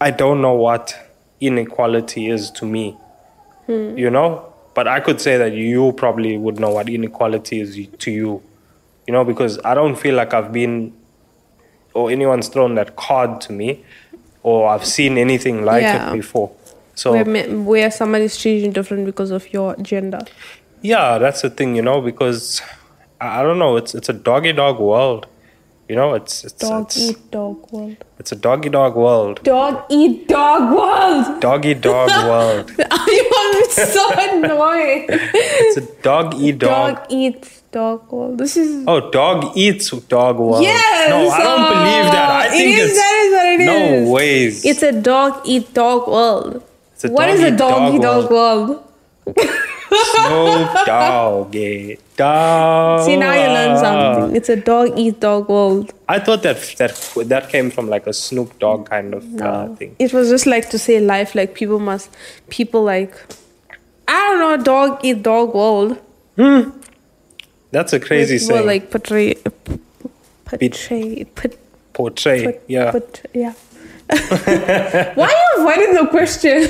[0.00, 0.96] I don't know what
[1.40, 2.96] inequality is to me,
[3.68, 4.28] you know,
[4.74, 7.70] but I could say that you probably would know what inequality is
[8.04, 8.42] to you,
[9.06, 10.92] you know, because I don't feel like I've been
[11.94, 13.84] or anyone's thrown that card to me
[14.42, 16.10] or I've seen anything like Yeah.
[16.10, 16.50] it before.
[16.94, 20.20] So, where, where somebody's treating different because of your gender.
[20.82, 22.60] Yeah, that's the thing, you know, because
[23.20, 25.26] I, don't know, it's it's a doggy dog world.
[25.88, 27.96] You know, it's it's Dog it's, eat dog world.
[28.18, 29.42] it's a doggy dog world.
[29.42, 31.40] Dog eat dog world.
[31.40, 32.70] Doggy dog world.
[32.78, 32.84] you
[33.64, 35.06] it's so annoying.
[35.10, 36.96] It's a dog eat dog.
[36.96, 38.38] Dog eats dog world.
[38.38, 40.62] This is Oh, dog eats dog world.
[40.62, 41.08] yes.
[41.10, 42.30] No, I don't oh, believe that.
[42.30, 42.96] I think it is.
[42.96, 44.06] that is what it is.
[44.06, 44.64] no ways.
[44.64, 46.62] It's a dog eat dog world.
[46.92, 48.84] It's a What is a dog-eat dog dog world.
[49.92, 51.96] Snoop Dogg, yeah.
[52.16, 53.00] Dog.
[53.04, 54.36] See now you learn something.
[54.36, 55.92] It's a dog eat dog world.
[56.08, 56.94] I thought that that
[57.26, 59.96] that came from like a Snoop Dogg kind of uh, thing.
[59.98, 61.34] It was just like to say life.
[61.34, 62.10] Like people must,
[62.48, 63.14] people like,
[64.08, 65.98] I don't know, dog eat dog world.
[67.72, 68.66] That's a crazy People saying.
[68.66, 69.34] like portray,
[70.44, 71.56] portray, put,
[71.94, 72.60] Portray.
[72.68, 72.90] yeah.
[72.92, 73.54] put, yeah.
[74.12, 76.68] Why are you avoiding the question?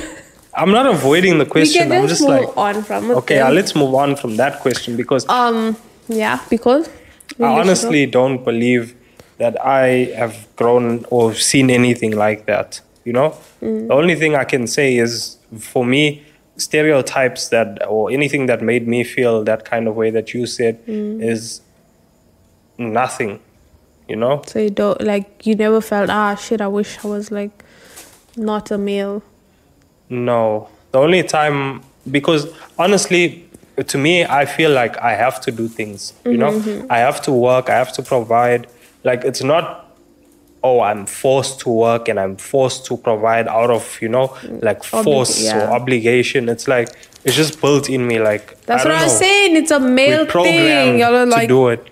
[0.55, 1.91] I'm not avoiding the we question.
[1.93, 5.77] I'm just like on from okay, uh, let's move on from that question because Um.
[6.09, 6.89] Yeah, because
[7.41, 8.95] I honestly don't believe
[9.39, 12.81] that I have grown or seen anything like that.
[13.05, 13.89] You know, Mm.
[13.89, 16.23] the only thing I can say is for me,
[16.57, 20.85] stereotypes that or anything that made me feel that kind of way that you said
[20.87, 21.23] Mm.
[21.23, 21.61] is
[22.79, 23.41] nothing.
[24.09, 26.61] You know, So you don't like you never felt ah shit.
[26.61, 27.65] I wish I was like
[28.37, 29.23] not a male.
[30.11, 30.69] no.
[30.91, 32.47] The only time because
[32.79, 33.49] honestly,
[33.87, 36.13] to me, I feel like I have to do things.
[36.27, 37.71] You know, I have to work.
[37.71, 38.67] I have to provide.
[39.05, 39.82] Like it's not
[40.65, 44.27] oh i'm forced to work and i'm forced to provide out of you know
[44.61, 45.59] like Oblig- force yeah.
[45.69, 46.89] or obligation it's like
[47.25, 49.19] it's just built in me like That's what don't I was know.
[49.21, 49.57] saying.
[49.57, 50.99] It's a male thing.
[50.99, 51.57] Y'all are to like Mm-hmm.
[51.59, 51.87] do it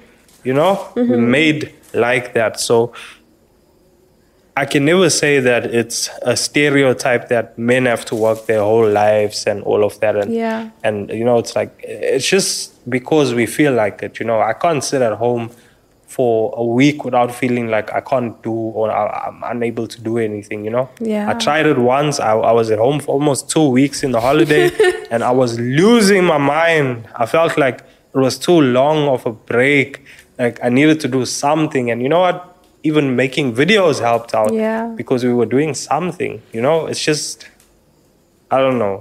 [0.44, 2.92] you know we made like that so
[4.56, 8.88] i can never say that it's a stereotype that men have to work their whole
[8.88, 10.70] lives and all of that and Yeah.
[10.83, 12.54] and you know it's like it's just
[12.88, 15.50] because we feel like it you know i can't sit at home
[16.20, 20.12] for a week without feeling like i can't do or I- i'm unable to do
[20.28, 21.30] anything you know Yeah.
[21.30, 24.20] i tried it once I, I was at home for almost two weeks in the
[24.28, 24.64] holiday
[25.12, 25.50] and i was
[25.83, 26.90] losing my mind
[27.22, 27.78] i felt like
[28.16, 29.90] it was too long of a break
[30.42, 32.38] like i needed to do something and you know what
[32.90, 34.83] even making videos helped out Yeah.
[35.00, 37.35] because we were doing something you know it's just
[38.54, 38.96] i don't know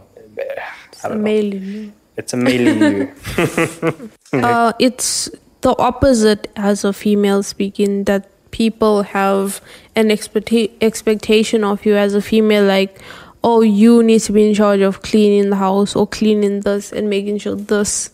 [1.04, 1.24] I a don't know.
[1.30, 1.52] male.
[1.60, 1.84] in you.
[2.20, 3.04] It's a male in you.
[4.50, 5.30] Uh, it's
[5.62, 9.62] the opposite as a female speaking that people have
[9.96, 13.00] an expecta- expectation of you as a female like
[13.44, 17.10] oh you need to be in charge of cleaning the house or cleaning this and
[17.10, 18.10] making sure this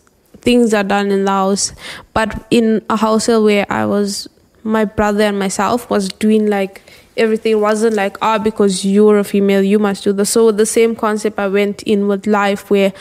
[0.46, 1.72] things are done in the house.
[2.14, 4.28] But in a household where i was
[4.62, 6.82] my brother and myself was doing like
[7.16, 10.30] everything wasn't like ah because you're a female you must do this.
[10.30, 12.92] So the same concept i went in with life where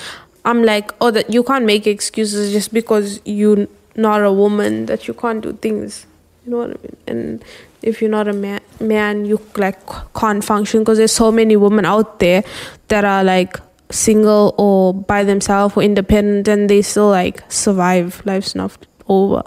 [0.46, 5.08] i'm like oh that you can't make excuses just because you're not a woman that
[5.08, 6.06] you can't do things.
[6.46, 6.98] You know what i mean?
[7.08, 7.46] And
[7.82, 9.80] if you're not a man man you like
[10.14, 10.82] can't function.
[10.82, 12.44] Because there's so many women out there
[12.88, 13.58] that are like
[13.90, 18.22] single or by themselves or independent and they still like survive.
[18.26, 19.44] Life's not over.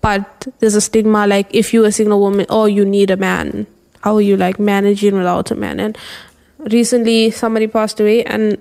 [0.00, 3.66] But there's a stigma like if you're a single woman oh you need a man.
[4.02, 5.78] How are you like managing without a man?
[5.78, 5.96] And
[6.58, 8.58] recently somebody passed away and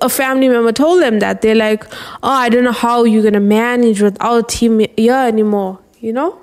[0.00, 1.84] a family member told them that they're like
[2.22, 6.38] oh i don't know how you're gonna manage without him here anymore you know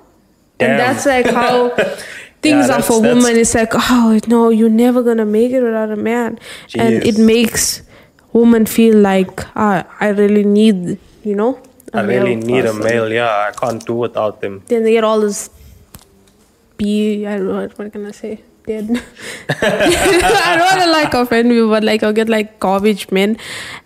[0.58, 0.70] Damn.
[0.70, 1.68] and that's like how
[2.42, 5.90] things Yeah, are for women it's like oh no you're never gonna make it without
[5.90, 6.38] a man
[6.74, 7.82] and it makes
[8.32, 11.60] women feel like ah, i really need you know
[11.94, 13.10] I really need a male.
[13.10, 14.62] Yeah, I can't do without them.
[14.66, 15.48] then they get all this
[16.76, 18.90] be I don't know what, what can I say dead
[19.62, 23.36] I don't want to like offend you but like I'll get like garbage men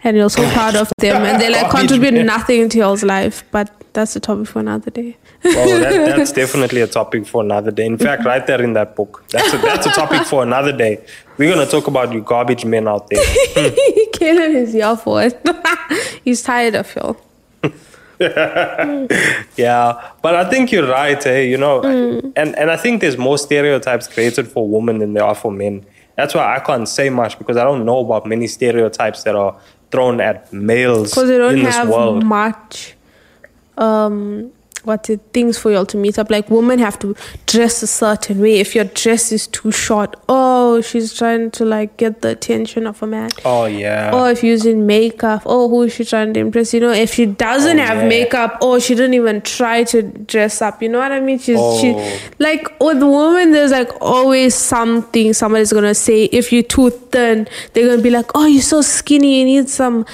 [0.05, 2.27] and you're so proud of them and they like contribute men.
[2.27, 6.81] nothing to y'all's life but that's a topic for another day Well, that, that's definitely
[6.83, 7.87] a topic for another day.
[7.87, 11.03] In fact, right there in that book, that's a, that's a topic for another day.
[11.39, 13.25] We're gonna talk about you garbage men out there.
[14.19, 15.41] Kaylin is here for it
[16.25, 17.17] he's tired of you
[19.57, 21.25] Yeah, but I think you're right.
[21.27, 21.41] Eh?
[21.43, 22.33] You know, Mm.
[22.37, 25.85] and and I think there's more stereotypes created for women than there are for men.
[26.17, 29.57] That's why I can't say much because I don't know about many stereotypes that are
[29.91, 32.25] thrown at males because they don't in this have world.
[32.25, 32.95] much
[33.79, 34.51] um
[34.85, 36.31] what's it things for y'all to meet up.
[36.31, 37.15] Like women have to
[37.47, 38.61] dress a certain way.
[38.61, 43.03] If your dress is too short oh she's trying to like get the attention of
[43.03, 43.31] a man.
[43.45, 44.11] Oh yeah.
[44.15, 46.73] or if using makeup oh who is she trying to impress?
[46.75, 48.09] You know if she doesn't Oh, have yeah.
[48.09, 50.83] makeup oh she didn't even try to dress up.
[50.83, 51.39] You know what i mean?
[51.39, 52.19] She's she Oh.
[52.39, 56.25] like with women there's like always something somebody's gonna say.
[56.25, 60.07] If you're too thin they're gonna be like oh you're so skinny you need some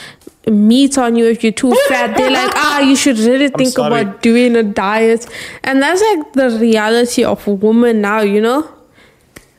[0.50, 4.00] meat on you if you're too fat they're like ah you should really think sorry.
[4.00, 5.26] about doing a diet
[5.64, 8.68] and that's like the reality of a woman now you know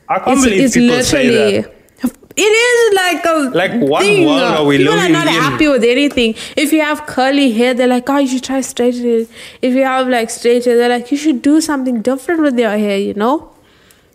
[0.08, 2.18] I can't it's, believe it's people say literally that.
[2.36, 4.26] it is like a Like, what thing.
[4.26, 5.32] world are we People are not in?
[5.34, 6.34] happy with anything.
[6.56, 9.28] If you have curly hair, they're like, oh, you should try straightening it.
[9.60, 12.70] If you have like straight hair, they're like, you should do something different with your
[12.78, 12.96] hair.
[12.96, 13.50] You know.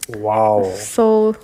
[0.10, 0.72] Wow.
[0.76, 1.36] So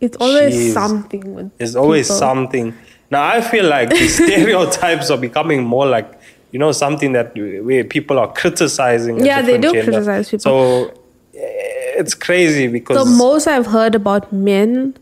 [0.00, 0.72] it's always Jeez.
[0.72, 1.56] something with.
[1.58, 2.18] There's always people.
[2.18, 2.74] something.
[3.12, 6.10] Now I feel like the stereotypes are becoming more like
[6.50, 9.24] you know something that where people are criticizing.
[9.24, 9.84] Yeah, they do gender.
[9.84, 10.42] criticize people.
[10.42, 10.88] So
[11.34, 14.96] eh, it's crazy because The most I've heard about men,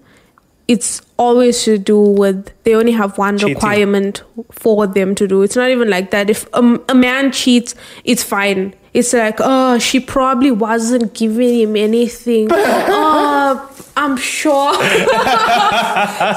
[0.67, 3.55] it's always to do with they only have one Cheating.
[3.55, 5.43] requirement for them to do.
[5.43, 6.29] It's not even like that.
[6.29, 8.75] If a, a man cheats, it's fine.
[8.93, 12.49] It's like, oh, she probably wasn't giving him anything.
[12.51, 14.73] oh, I'm sure.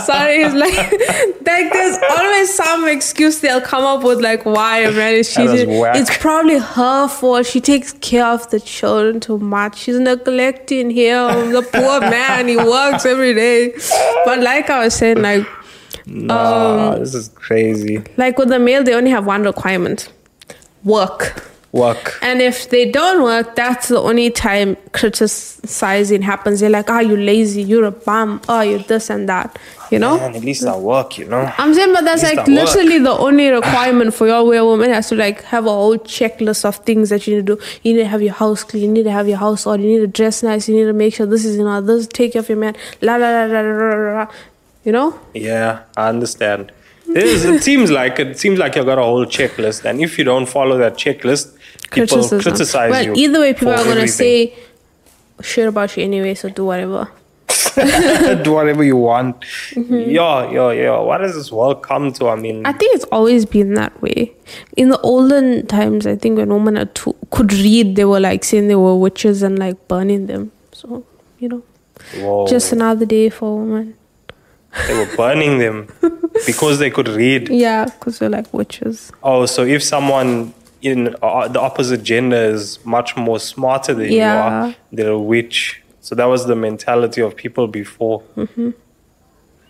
[0.04, 0.76] Sorry, it's like,
[1.48, 5.46] like there's always some excuse they'll come up with, like why a man is That
[5.46, 5.80] is cheating.
[5.80, 5.96] whack.
[5.96, 7.46] It's probably her fault.
[7.46, 9.78] She takes care of the children too much.
[9.78, 11.52] She's neglecting him.
[11.54, 13.74] The poor man, he works every day.
[14.26, 15.48] But like I was saying, like
[16.06, 18.04] nah, um, this is crazy.
[18.18, 20.12] like with the male, they only have one requirement:
[20.84, 21.50] work.
[21.74, 22.20] Work.
[22.22, 26.60] And if they don't work, that's the only time criticizing happens.
[26.60, 27.64] They're like, "Ah, you lazy.
[27.64, 28.42] You're a bum.
[28.48, 29.58] Oh, you're this and that."
[29.90, 30.18] You know.
[30.18, 31.52] Man, at least I work, you know.
[31.58, 32.60] I'm saying, but that's like that work.
[32.60, 35.98] literally the only requirement for your where a woman has to like have a whole
[35.98, 37.62] checklist of things that you need to do.
[37.82, 38.84] You need to have your house clean.
[38.84, 39.84] You need to have your house ordered.
[39.84, 40.70] You need to dress nice.
[40.70, 41.88] You need to make sure this is in order.
[41.88, 42.76] This take care of your man.
[43.02, 43.72] La la la la la.
[43.72, 44.28] la, la.
[44.84, 45.20] You know?
[45.34, 46.72] Yeah, I understand.
[47.16, 50.18] It, is, it seems like it seems like you've got a whole checklist, and if
[50.18, 51.54] you don't follow that checklist,
[51.92, 52.42] people Criticism.
[52.42, 53.14] criticize Well, you.
[53.16, 54.08] either way, people are gonna everything.
[54.08, 54.56] say
[55.42, 56.34] shit about you anyway.
[56.36, 57.10] So do whatever.
[58.44, 59.40] do whatever you want.
[59.72, 60.10] Mm-hmm.
[60.12, 61.00] Yeah, yeah, yeah.
[61.00, 62.30] What does this world come to?
[62.30, 64.32] I mean, I think it's always been that way.
[64.78, 68.44] In the olden times, I think when women are too, could read, they were like
[68.44, 70.52] saying they were witches and like burning them.
[70.72, 71.06] So
[71.40, 71.64] you know,
[72.18, 73.96] whoa, just another day for women.
[74.88, 75.88] They were burning them
[76.46, 77.50] because they could read.
[77.50, 79.12] Yeah, because they're like witches.
[79.22, 84.22] Oh, so if someone in uh, the opposite gender is much more smarter than you
[84.24, 85.82] are, they're a witch.
[86.02, 88.22] So that was the mentality of people before.
[88.36, 88.72] Mm-hmm.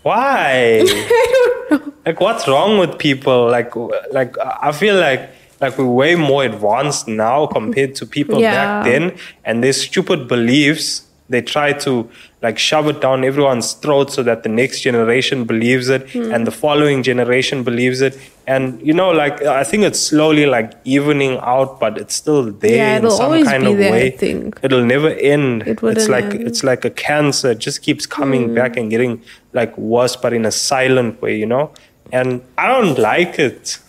[0.04, 0.84] Why?
[2.06, 3.48] Like, what's wrong with people?
[3.50, 3.74] Like,
[4.12, 5.30] like I feel like
[5.62, 8.52] like we're way more advanced now compared to people Yeah.
[8.54, 11.04] back then, and their stupid beliefs.
[11.30, 12.10] They try to
[12.42, 16.34] like shove it down everyone's throat so that the next generation believes it Hmm.
[16.34, 18.18] and the following generation believes it.
[18.46, 22.76] And you know, like I think it's slowly like evening out, but it's still there
[22.76, 24.10] Yeah, in some kind of there, I way.
[24.12, 24.60] think.
[24.62, 25.64] It'll never end.
[25.66, 26.48] It it's like end.
[26.48, 27.52] It's like a cancer.
[27.52, 29.22] It just keeps coming back and getting
[29.54, 31.72] like worse, but in a silent way, you know.
[32.12, 33.80] And I don't like it.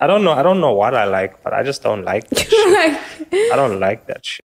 [0.00, 0.32] I don't know.
[0.32, 3.00] I don't know what I like, but I just don't like that
[3.52, 4.44] I don't like that shit.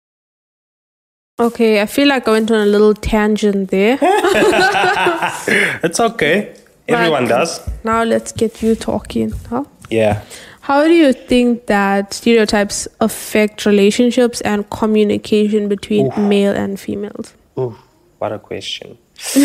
[1.39, 3.97] Okay, I feel like I went on a little tangent there.
[5.83, 6.53] It's okay.
[6.87, 7.69] Everyone But does.
[7.83, 9.31] Now let's get you talking.
[9.49, 9.63] Huh?
[9.89, 10.21] Yeah.
[10.61, 17.33] How do you think that stereotypes affect relationships and communication between male and females?
[17.57, 17.75] Ooh,
[18.19, 18.97] what a question.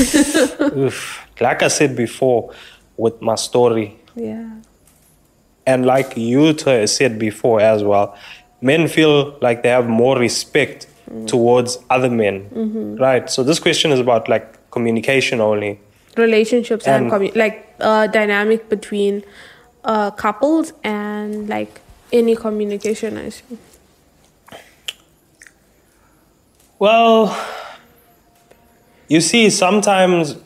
[0.76, 1.26] Oof.
[1.40, 2.52] Like I said before
[2.96, 4.48] with my story, Yeah.
[5.66, 8.16] and like you said before as well,
[8.60, 10.86] men feel like they have more respect
[11.26, 13.28] towards other men, right?
[13.30, 15.80] So this question is about like communication only.
[16.16, 19.22] Relationships and, And- commu- like uh, dynamic between
[19.84, 21.80] uh, couples and like
[22.12, 23.58] any communication, I assume.
[26.78, 27.36] Well,
[29.08, 30.36] you see, sometimes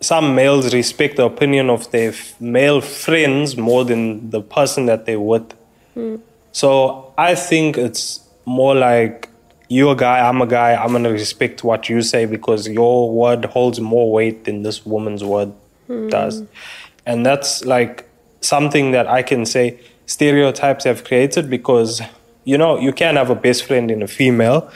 [0.00, 5.06] some males respect the opinion of their f- male friends more than the person that
[5.06, 5.52] they're with.
[6.52, 9.28] So I think it's more like
[9.68, 13.44] you're a guy, I'm a guy, I'm gonna respect what you say because your word
[13.46, 15.52] holds more weight than this woman's word
[15.86, 16.08] hmm.
[16.08, 16.42] does.
[17.04, 18.08] And that's like
[18.40, 22.00] something that I can say stereotypes have created because
[22.46, 24.70] you know, you can have a best friend in a female,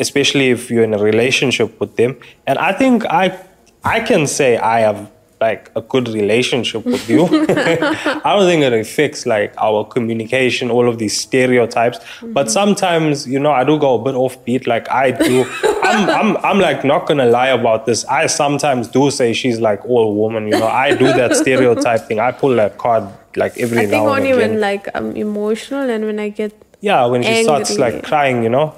[0.00, 2.16] especially if you're in a relationship with them.
[2.46, 3.38] And I think I
[3.84, 5.10] I can say I have
[5.48, 7.22] like a good relationship with you.
[8.26, 11.98] I don't think it affects like our communication, all of these stereotypes.
[12.22, 12.60] But mm-hmm.
[12.60, 14.66] sometimes, you know, I do go a bit offbeat.
[14.66, 15.44] Like I do,
[15.88, 18.04] I'm, I'm, I'm like not gonna lie about this.
[18.20, 20.42] I sometimes do say she's like all woman.
[20.50, 22.18] You know, I do that stereotype thing.
[22.28, 23.04] I pull that card
[23.42, 26.52] like every I think now and only when like I'm emotional and when I get
[26.80, 28.74] yeah, when she starts like crying, you know.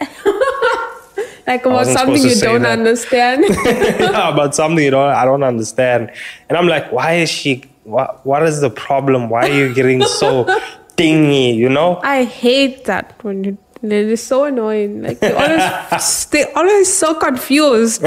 [1.48, 2.78] like about something you don't that.
[2.78, 3.44] understand.
[3.64, 6.12] yeah, about something you know I don't understand,
[6.48, 7.64] and I'm like, why is she?
[7.84, 9.30] What What is the problem?
[9.30, 10.46] Why are you getting so
[10.96, 11.54] dingy?
[11.54, 12.00] You know?
[12.04, 15.02] I hate that when you They're just so annoying.
[15.02, 18.02] Like they always, they always so confused.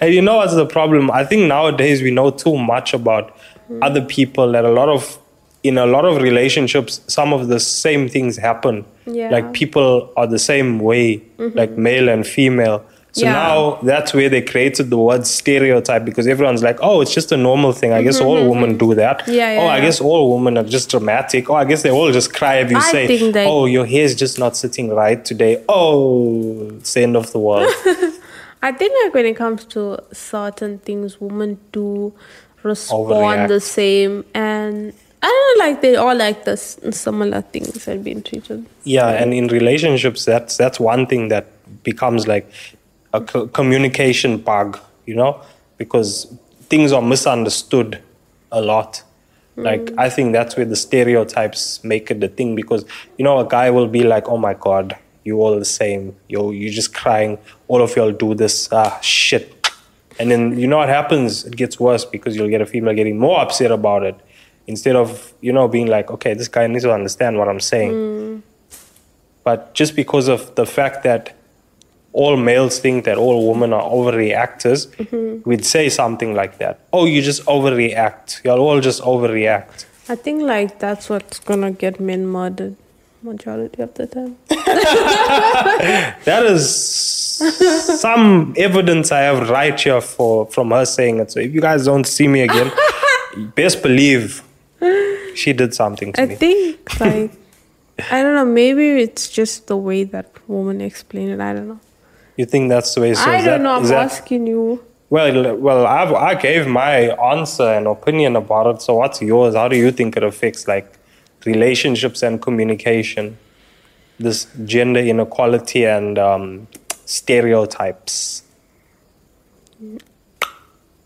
[0.00, 1.10] And you know what's the problem?
[1.10, 3.30] I think nowadays we know too much about
[3.66, 3.82] hmm.
[3.82, 5.18] other people that a lot of
[5.64, 8.84] in a lot of relationships some of the same things happen.
[9.06, 9.30] Yeah.
[9.30, 11.56] Like people are the same way, mm-hmm.
[11.56, 12.84] like male and female.
[13.12, 13.32] So Yeah.
[13.32, 17.36] now that's where they created the word stereotype because everyone's like, oh, it's just a
[17.36, 17.92] normal thing.
[17.92, 18.48] I guess all mm-hmm.
[18.50, 19.26] women do that.
[19.26, 21.48] Yeah, yeah, oh, I guess all women are just dramatic.
[21.48, 24.04] Oh, I guess they all just cry if you I say, they- oh, your hair
[24.04, 25.64] is just not sitting right today.
[25.68, 27.72] Oh, it's the end of the world.
[28.62, 32.12] I think like when it comes to certain things, women do
[32.62, 33.48] respond Overreact.
[33.48, 34.92] the same, and
[35.24, 38.66] I don't know, like they all like the similar things and being treated.
[38.84, 41.46] Yeah, and in relationships, that's that's one thing that
[41.82, 42.50] becomes like
[43.14, 45.40] a co- communication bug, you know,
[45.78, 46.26] because
[46.68, 48.02] things are misunderstood
[48.52, 49.02] a lot.
[49.56, 52.84] Like I think that's where the stereotypes make it the thing because
[53.16, 56.14] you know a guy will be like, "Oh my god, you all the same.
[56.28, 57.38] Yo, you just crying.
[57.68, 58.68] All of y'all do this.
[58.72, 59.70] Ah, shit."
[60.18, 61.44] And then you know what happens?
[61.46, 64.16] It gets worse because you'll get a female getting more upset about it
[64.66, 67.92] instead of you know being like, "Okay, this guy needs to understand what I'm saying."
[67.92, 68.38] Hmm.
[69.44, 71.36] But just because of the fact that
[72.12, 75.48] all males think that all women are overreactors, mm-hmm.
[75.48, 76.80] we'd say something like that.
[76.92, 78.42] Oh, you just overreact.
[78.44, 79.84] You'll all just overreact.
[80.08, 82.76] I think like that's what's gonna get men murdered
[83.22, 84.36] majority of the time.
[86.24, 86.74] That is
[88.00, 91.32] some evidence I have right here for from her saying it.
[91.32, 92.70] So if you guys don't see me again,
[93.54, 94.42] best believe
[95.34, 96.32] she did something to I me.
[96.34, 97.32] I think like
[98.10, 101.40] I don't know, maybe it's just the way that woman explained it.
[101.40, 101.80] I don't know.
[102.36, 103.14] You think that's the way?
[103.14, 103.74] So I is don't that- know.
[103.76, 104.84] I'm that- asking you.
[105.10, 108.82] Well, well, I've, I gave my answer and opinion about it.
[108.82, 109.54] So, what's yours?
[109.54, 110.98] How do you think it affects like
[111.44, 113.36] relationships and communication?
[114.18, 116.66] This gender inequality and um,
[117.04, 118.42] stereotypes.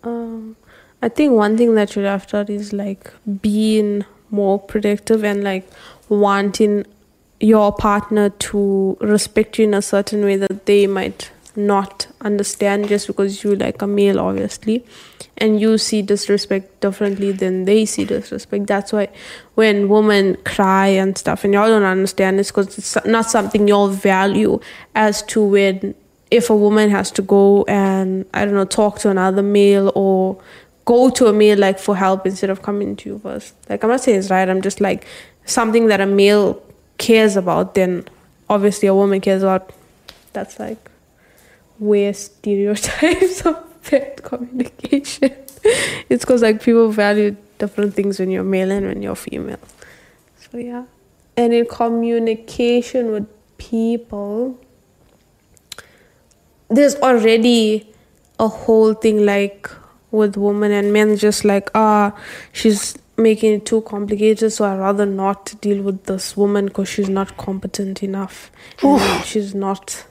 [0.03, 0.57] Um,
[1.03, 5.69] I think one thing that you have done is like being more predictive and like
[6.09, 6.85] wanting
[7.41, 13.07] your partner to respect you in a certain way that they might not understand just
[13.07, 14.85] because you like a male obviously
[15.39, 18.67] and you see disrespect differently than they see disrespect.
[18.67, 19.09] That's why
[19.55, 23.89] when women cry and stuff and y'all don't understand it's because it's not something y'all
[23.89, 24.61] value
[24.95, 25.95] as to when
[26.31, 30.41] if a woman has to go and I don't know talk to another male or
[30.89, 33.55] go to a male like for help instead of coming to you first.
[33.69, 34.49] Like I'm not saying it's right.
[34.49, 35.07] I'm just like
[35.45, 36.63] something that a male
[36.97, 37.75] cares about.
[37.75, 38.09] Then
[38.49, 39.71] obviously a woman cares about.
[40.33, 40.91] That's like
[41.79, 43.57] where stereotypes of
[43.91, 45.37] bad communication.
[46.09, 49.61] it's because like people value different things when you're male and when you're female.
[50.51, 50.87] So yeah,
[51.37, 53.29] and in communication with
[53.59, 54.59] people
[56.71, 57.93] there's already
[58.39, 59.71] a whole thing like
[60.11, 62.13] with women and men just like ah
[62.53, 67.09] she's making it too complicated so i rather not deal with this woman because she's
[67.09, 68.51] not competent enough
[69.25, 70.05] she's not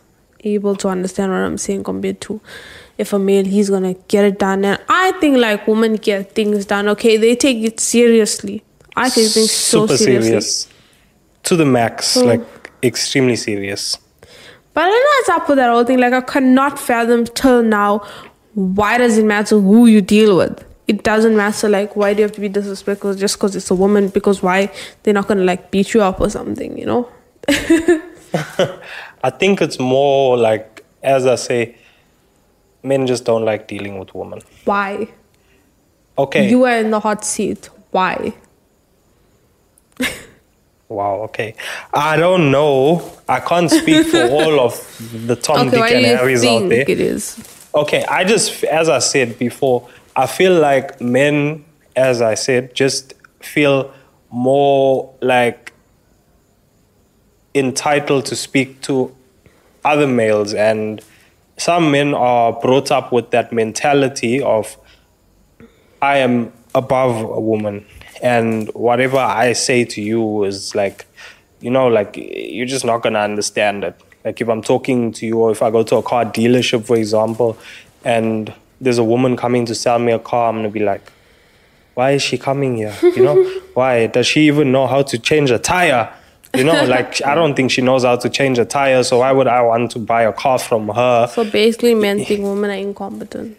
[0.43, 2.39] able to understand what i'm saying compared to
[2.98, 6.66] if a male he's gonna get it done and i think like women get things
[6.66, 8.62] done okay they take it seriously
[8.95, 10.68] i take things so Super seriously serious.
[11.43, 12.26] To the max, Oh.
[12.26, 12.41] like
[12.84, 13.98] extremely serious.
[14.74, 15.98] But I don't know what's up with that whole thing.
[15.98, 18.06] Like I cannot fathom till now
[18.58, 20.66] why does it matter who you deal with?
[20.88, 23.76] It doesn't matter like why do you have to be disrespectful just because it's a
[23.76, 24.10] woman?
[24.10, 24.72] Because why
[25.03, 27.08] they're not gonna like beat you up or something, you know?
[29.24, 31.76] I think it's more like, as I say,
[32.82, 34.41] men just don't like dealing with women.
[34.66, 35.08] Why?
[36.18, 36.49] Okay.
[36.49, 37.70] You are in the hot seat.
[37.91, 38.34] Why?
[40.89, 41.53] Wow, okay.
[41.93, 43.12] I don't know.
[43.28, 46.86] I can't speak for all of the Tom, okay, Dick, and Harrys out think there.
[46.88, 47.57] it is?
[47.78, 51.63] Okay, I just, as I said before, I feel like men,
[51.95, 53.93] as I said, just feel
[54.32, 55.73] more like
[57.53, 59.15] entitled to speak to
[59.86, 60.55] other males.
[60.55, 61.03] And
[61.57, 64.75] some men are brought up with that mentality of,
[66.01, 67.86] I am above a woman.
[68.23, 71.05] And whatever I say to you is like,
[71.61, 74.01] you know, like you're just not going to understand it.
[74.28, 76.97] Like if I'm talking to you, or if I go to a car dealership, for
[76.97, 77.57] example,
[78.03, 81.13] and there's a woman coming to sell me a car, I'm going to be like,
[81.93, 82.93] why is she coming here?
[83.01, 84.07] You know, why?
[84.07, 86.13] Does she even know how to change a tire?
[86.53, 89.32] You know, like I don't think she knows how to change a tire, so why
[89.32, 91.28] would I want to buy a car from her?
[91.28, 93.57] So basically men think women are incompetent.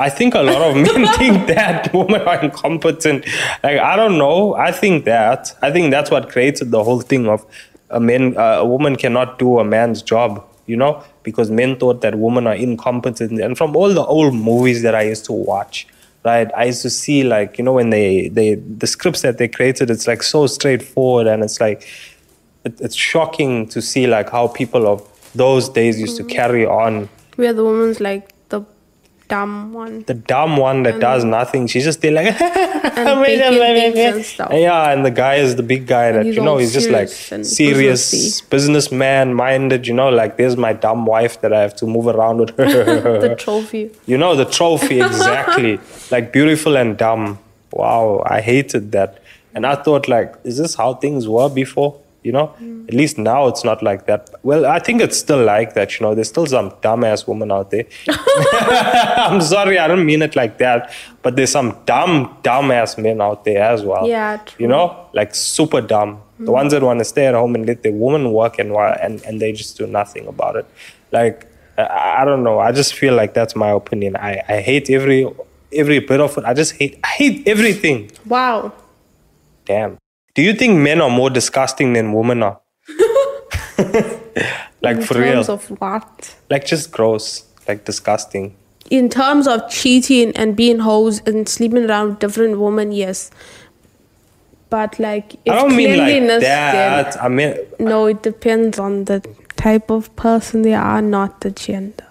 [0.00, 3.24] I think a lot of men think that women are incompetent.
[3.62, 4.54] Like I don't know.
[4.54, 5.56] I think that.
[5.62, 7.46] I think that's what created the whole thing of
[7.90, 10.44] a man, uh, a woman cannot do a man's job.
[10.66, 14.82] You know, because men thought that women are incompetent, and from all the old movies
[14.82, 15.86] that I used to watch,
[16.26, 19.48] right, I used to see like you know when they they the scripts that they
[19.48, 21.88] created, it's like so straightforward, and it's like
[22.64, 25.02] it, it's shocking to see like how people of
[25.34, 28.34] those days used to carry on Where the woman's like
[29.28, 30.02] dumb one.
[30.04, 31.66] the dumb one that does nothing.
[31.66, 32.40] She's just there like
[32.98, 34.50] And and stuff.
[34.52, 38.12] Yeah, and the guy is the big guy that you know he's just like serious
[38.12, 39.86] and businessman minded.
[39.86, 42.56] You know, like there's my dumb wife that I have to move around with.
[42.56, 43.90] the trophy.
[44.06, 45.78] you know, the trophy exactly,
[46.10, 47.38] like beautiful and dumb.
[47.70, 49.22] Wow, I hated that,
[49.54, 52.00] and I thought like, is this how things were before?
[52.28, 52.88] You know, Mm.
[52.90, 54.22] at least now it's not like that.
[54.48, 55.88] Well, I think it's still like that.
[55.94, 57.86] You know, there's still some dumbass woman out there.
[59.28, 60.80] I'm sorry, I don't mean it like that,
[61.22, 62.14] but there's some dumb,
[62.48, 64.06] dumbass men out there as well.
[64.06, 64.62] Yeah, true.
[64.62, 64.84] You know,
[65.20, 66.20] like super dumb.
[66.48, 68.70] The ones that want to stay at home and let their woman work and
[69.04, 70.66] and and they just do nothing about it.
[71.18, 71.36] Like
[71.76, 72.56] I, I don't know.
[72.68, 74.12] I just feel like that's my opinion.
[74.16, 75.20] I I hate every
[75.82, 76.44] every bit of it.
[76.50, 77.98] I just hate I hate everything.
[78.34, 78.72] Wow.
[79.64, 79.92] Damn.
[80.34, 82.60] Do you think men are more disgusting than women are?
[84.82, 85.32] like In for real.
[85.44, 86.34] terms of what?
[86.50, 87.44] like just gross.
[87.66, 88.54] Like disgusting.
[88.90, 93.30] In terms of cheating and being hoes and sleeping around with different women, yes.
[94.70, 97.22] But like, I don't mean like that.
[97.22, 99.20] I mean no, it depends on the
[99.56, 102.04] type of person they are, not the gender.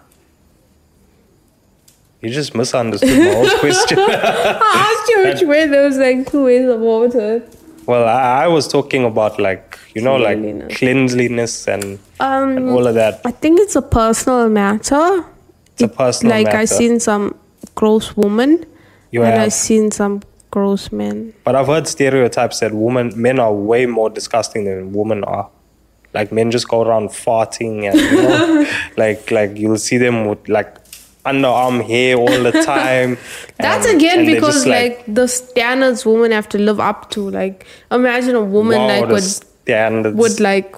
[2.21, 3.97] you just misunderstood my whole question.
[3.99, 7.55] I asked you which way there was like two ways about it.
[7.87, 10.77] Well, I, I was talking about like you know like Cleanliness.
[10.77, 11.83] cleanliness and,
[12.19, 13.21] and Um, all of that.
[13.25, 15.23] I think it's a personal matter.
[15.73, 16.43] It's a personal matter.
[16.43, 16.57] like matter.
[16.59, 17.35] I seen some
[17.75, 18.65] gross women,
[19.11, 19.53] You and I have.
[19.53, 20.21] seen some
[20.51, 21.33] gross men.
[21.43, 25.49] But I've heard stereotypes that women men are way more disgusting than women are.
[26.13, 28.65] Like men just go around farting and you know,
[28.97, 30.75] like like you'll see them with like
[31.31, 33.17] underarm hair all the time.
[33.57, 37.29] That's and- again and because just like, the standards women have to live up to.
[37.29, 40.15] Like imagine a woman wow, like the would standards.
[40.17, 40.75] would like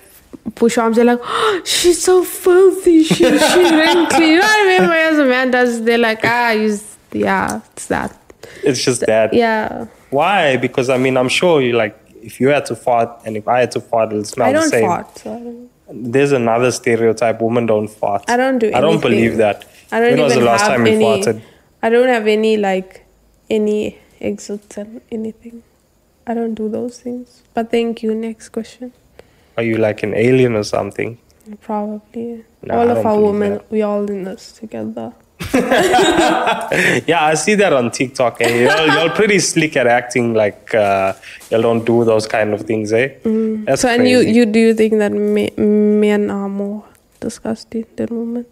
[0.55, 0.95] push arms.
[0.95, 3.03] They're like, oh, she's so filthy.
[3.03, 4.29] She she's wrinkly.
[4.31, 4.89] You know what I mean?
[4.89, 8.15] Whereas a man does, they're like, ah, he's yeah, it's that.
[8.63, 9.33] it's just that.
[9.33, 10.57] Yeah, Why?
[10.57, 13.61] Because I mean, I'm sure you like if you had to fart and if I
[13.61, 14.85] had to fart, it'll smell I the don't same.
[14.87, 15.17] fart.
[15.17, 18.25] So I don't- There's another stereotype: women don't fart.
[18.27, 18.71] I don't do.
[18.73, 19.65] I don't believe that.
[19.91, 21.05] I don't when was even the last have time you any.
[21.05, 21.41] farted?
[21.81, 23.05] I don't have any like
[23.49, 25.63] any exits and anything.
[26.27, 27.41] I don't do those things.
[27.53, 28.13] But thank you.
[28.13, 28.93] Next question.
[29.57, 31.17] Are you like an alien or something?
[31.61, 32.45] Probably.
[32.61, 33.71] No, all of our women, that.
[33.71, 35.13] we all in this together.
[37.07, 38.41] Yeah, I see that on TikTok.
[38.41, 38.65] Eh?
[38.65, 41.13] Y'all, y'all pretty slick at acting like uh,
[41.49, 43.15] y'all don't do those kind of things, eh?
[43.23, 43.77] Mm.
[43.77, 46.83] so, and you, you do you think that me, men are more
[47.19, 48.45] disgusting than women?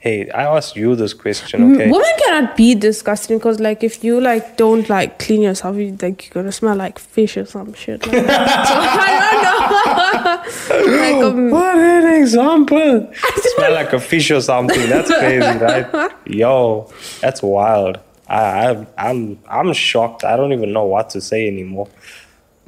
[0.00, 1.90] Hey, I asked you this question, okay?
[1.90, 6.24] Women cannot be disgusting because, like, if you like don't like clean yourself, you like
[6.24, 8.06] you're gonna smell like fish or some shit.
[8.06, 8.32] Like so I
[10.72, 10.96] don't know.
[11.00, 13.12] like, um, What an example!
[13.56, 14.88] Smell like a fish or something.
[14.88, 16.10] That's crazy, right?
[16.26, 16.90] Yo,
[17.20, 17.98] that's wild.
[18.26, 20.24] I, I, I'm, I'm shocked.
[20.24, 21.88] I don't even know what to say anymore.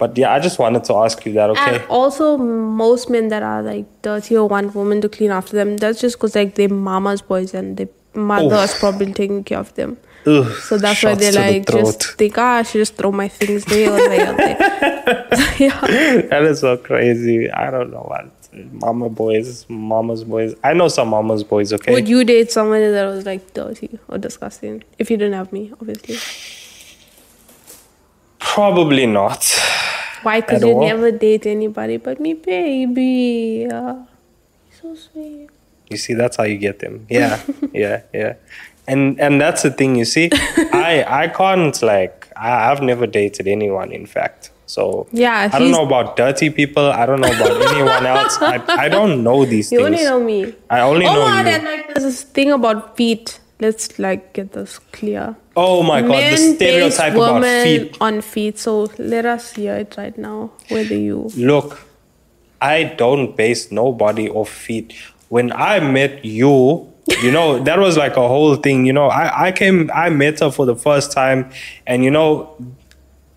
[0.02, 1.76] But yeah, I just wanted to ask you that, okay?
[1.76, 5.76] And also, most men that are like dirty or want women to clean after them,
[5.76, 9.72] that's just because like their mama's boys and their mother is probably taking care of
[9.76, 9.96] them.
[10.26, 11.84] Ugh, So that's why they the like throat.
[11.84, 14.56] just think, ah, I should just throw my things there or there or there.
[15.58, 15.80] yeah.
[16.30, 17.48] that is so crazy.
[17.48, 18.26] I don't know what.
[18.72, 20.56] Mama boys, mama's boys.
[20.64, 21.92] I know some mama's boys, okay?
[21.92, 24.82] Would you date somebody that was like dirty or disgusting?
[24.98, 26.18] If you didn't have me, obviously.
[28.40, 29.42] Probably not.
[30.22, 30.40] Why?
[30.40, 30.80] Because you all?
[30.80, 33.66] never date anybody but me, baby.
[33.70, 33.96] Uh,
[34.80, 35.48] so sweet.
[35.90, 37.06] You see, that's how you get them.
[37.10, 37.40] Yeah,
[37.72, 38.34] yeah, yeah.
[38.86, 39.96] And and that's the thing.
[39.96, 40.30] You see,
[40.72, 43.92] I I can't like I, I've never dated anyone.
[43.92, 46.86] In fact, so Yeah, I don't know about dirty people.
[46.90, 48.38] I don't know about anyone else.
[48.40, 50.00] I, I don't know these You things.
[50.00, 50.54] only know me.
[50.70, 51.52] I only oh, know and you.
[51.52, 53.38] then like there's this thing about feet.
[53.60, 55.36] Let's like get this clear.
[55.56, 57.96] Oh my god, the Men base stereotype about feet.
[58.00, 58.58] on feet.
[58.58, 60.50] So let us hear it right now.
[60.68, 61.86] Whether you Look,
[62.60, 64.94] I don't base nobody off feet.
[65.28, 66.90] When I met you,
[67.22, 68.86] you know, that was like a whole thing.
[68.86, 71.50] You know, I, I came, I met her for the first time,
[71.86, 72.56] and you know,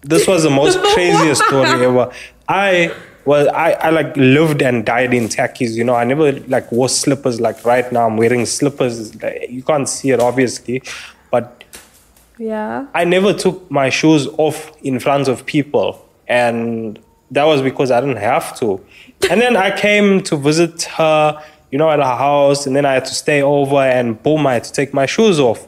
[0.01, 2.11] this was the most craziest story ever.
[2.47, 2.93] I
[3.25, 5.75] well, I, I like lived and died in tackies.
[5.75, 7.41] You know, I never like wore slippers.
[7.41, 9.13] Like right now, I'm wearing slippers.
[9.49, 10.81] You can't see it obviously,
[11.31, 11.64] but
[12.37, 12.87] yeah.
[12.93, 16.05] I never took my shoes off in front of people.
[16.27, 16.99] And
[17.31, 18.83] that was because I didn't have to.
[19.29, 22.93] And then I came to visit her, you know, at her house, and then I
[22.93, 25.67] had to stay over, and boom, I had to take my shoes off.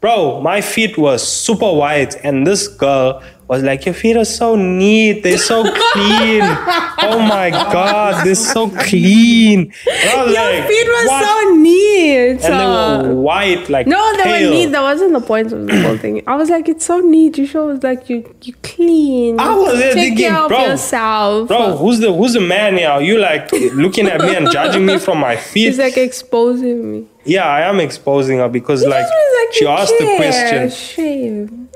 [0.00, 4.56] Bro, my feet were super white, and this girl was like, Your feet are so
[4.56, 6.42] neat, they're so clean.
[7.00, 9.72] oh my god, they're so clean.
[9.90, 12.30] And I was Your like, feet were "What?" so neat.
[12.30, 14.50] And they uh, were white, like no, they pale.
[14.50, 14.66] were neat.
[14.66, 16.22] That wasn't the point of the whole thing.
[16.26, 17.38] I was like, it's so neat.
[17.38, 19.40] You show us like you you clean.
[19.40, 21.48] I was there Take thinking, care of bro, yourself.
[21.48, 23.00] Bro, who's the who's the man here?
[23.00, 25.66] You like looking at me and judging me from my feet?
[25.68, 27.06] He's like exposing me.
[27.24, 30.70] Yeah, I am exposing her because like, like, she "You asked the care." question.
[30.70, 31.67] Shame.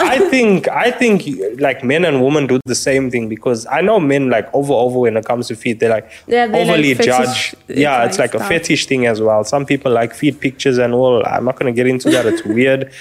[0.00, 1.24] I think I think
[1.60, 4.98] like men and women do the same thing because I know men like over over
[5.00, 7.54] when it comes to feet they're like Yeah, they like overly fetish- judge.
[7.68, 9.44] Yeah, it's like like a fetish thing as well.
[9.44, 11.24] Some people like feet pictures and all.
[11.26, 12.26] I'm not gonna get into that.
[12.26, 12.92] It's weird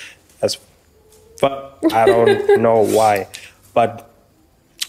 [0.42, 0.58] as
[1.40, 1.80] fuck.
[1.92, 3.28] I don't know why,
[3.74, 4.06] but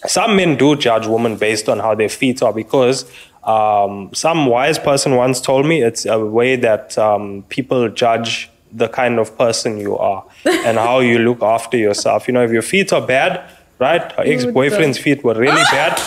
[0.06, 3.04] some men do judge women based on how their feet are because
[3.44, 8.88] um, some wise person once told me it's a way that um, people judge the
[8.88, 12.28] kind of person you are and how you look after yourself.
[12.28, 13.42] You know, if your feet are bad,
[13.78, 14.12] right?
[14.12, 16.00] Her ex boyfriend's feet were really bad.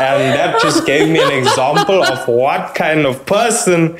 [0.00, 3.98] and that just gave me an example of what kind of person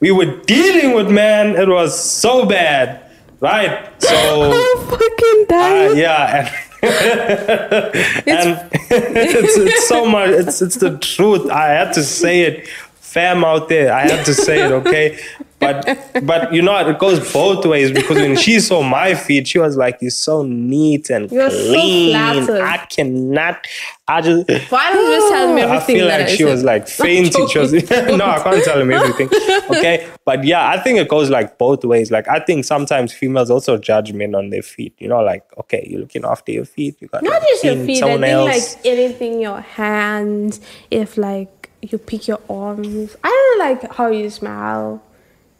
[0.00, 1.56] we were dealing with, man.
[1.56, 3.00] It was so bad,
[3.40, 3.90] right?
[4.02, 4.52] So.
[4.52, 6.52] I'm fucking Uh, yeah,
[6.82, 6.88] and,
[8.26, 10.30] and it's, it's so much.
[10.30, 11.50] It's it's the truth.
[11.50, 12.68] I had to say it,
[13.00, 13.92] fam out there.
[13.92, 15.18] I have to say it, okay.
[15.58, 19.58] But but you know it goes both ways because when she saw my feet, she
[19.58, 22.10] was like, "You're so neat and You're clean.
[22.12, 22.60] flattered.
[22.60, 23.66] I cannot.
[24.06, 27.48] I just." Why don't you just tell me I feel like she was like fainting.
[27.48, 29.28] She was no, I can't tell him everything.
[29.70, 32.10] Okay, but yeah, I think it goes like both ways.
[32.10, 34.94] Like I think sometimes females also judge men on their feet.
[34.98, 36.96] You know, like okay, you're looking after your feet.
[37.00, 37.96] You got Not just your feet.
[37.96, 38.76] I someone think else.
[38.76, 40.60] like anything, your hands.
[40.90, 45.02] If like you pick your arms, I don't like how you smile.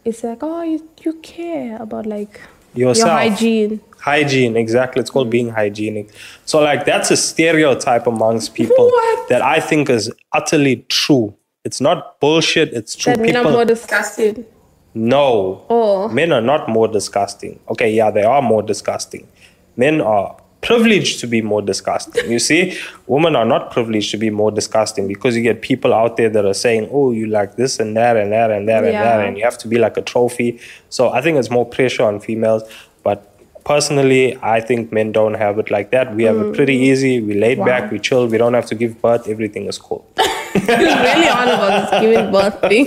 [0.07, 2.41] It's like oh, you you care about like
[2.77, 3.09] Yourself.
[3.09, 3.81] your hygiene.
[3.99, 5.01] Hygiene, exactly.
[5.01, 6.11] It's called being hygienic.
[6.45, 9.29] So, like, that's a stereotype amongst people What?
[9.31, 11.35] that I think is utterly true.
[11.65, 12.73] It's not bullshit.
[12.73, 13.15] It's true.
[13.15, 14.45] That men are people more disgusting.
[14.95, 15.65] No.
[15.69, 16.09] Oh.
[16.09, 17.59] Men are not more disgusting.
[17.69, 19.27] Okay, yeah, they are more disgusting.
[19.77, 22.31] Men are privileged to be more disgusting.
[22.31, 26.17] You see, women are not privileged to be more disgusting because you get people out
[26.17, 28.95] there that are saying, oh, you like this and that and that and that and
[28.95, 30.59] that, and you have to be like a trophy.
[30.89, 32.63] So I think it's more pressure on females.
[33.03, 33.33] But
[33.65, 36.15] personally, I think men don't have it like that.
[36.15, 36.55] We have it mm.
[36.55, 37.21] pretty easy.
[37.21, 40.07] We laid back, we chill, we don't have to give birth, everything is cool.
[40.69, 42.87] It's really on about this giving birth thing.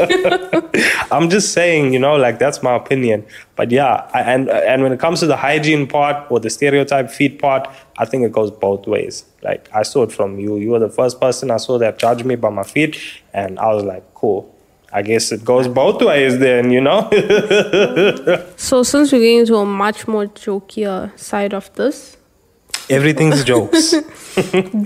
[1.12, 3.26] I'm just saying, you know, like that's my opinion.
[3.56, 7.10] But yeah, I, and and when it comes to the hygiene part or the stereotype
[7.12, 7.68] feed part,
[7.98, 9.26] I think it goes both ways.
[9.44, 10.58] Like I saw it from you.
[10.58, 13.00] You were the first person I saw that judged me by my feet,
[13.34, 14.56] and I was like, cool.
[14.92, 17.08] I guess it goes both ways then, you know.
[18.58, 22.18] so since we're getting to a much more jokier side of this,
[22.90, 23.94] Everything's jokes.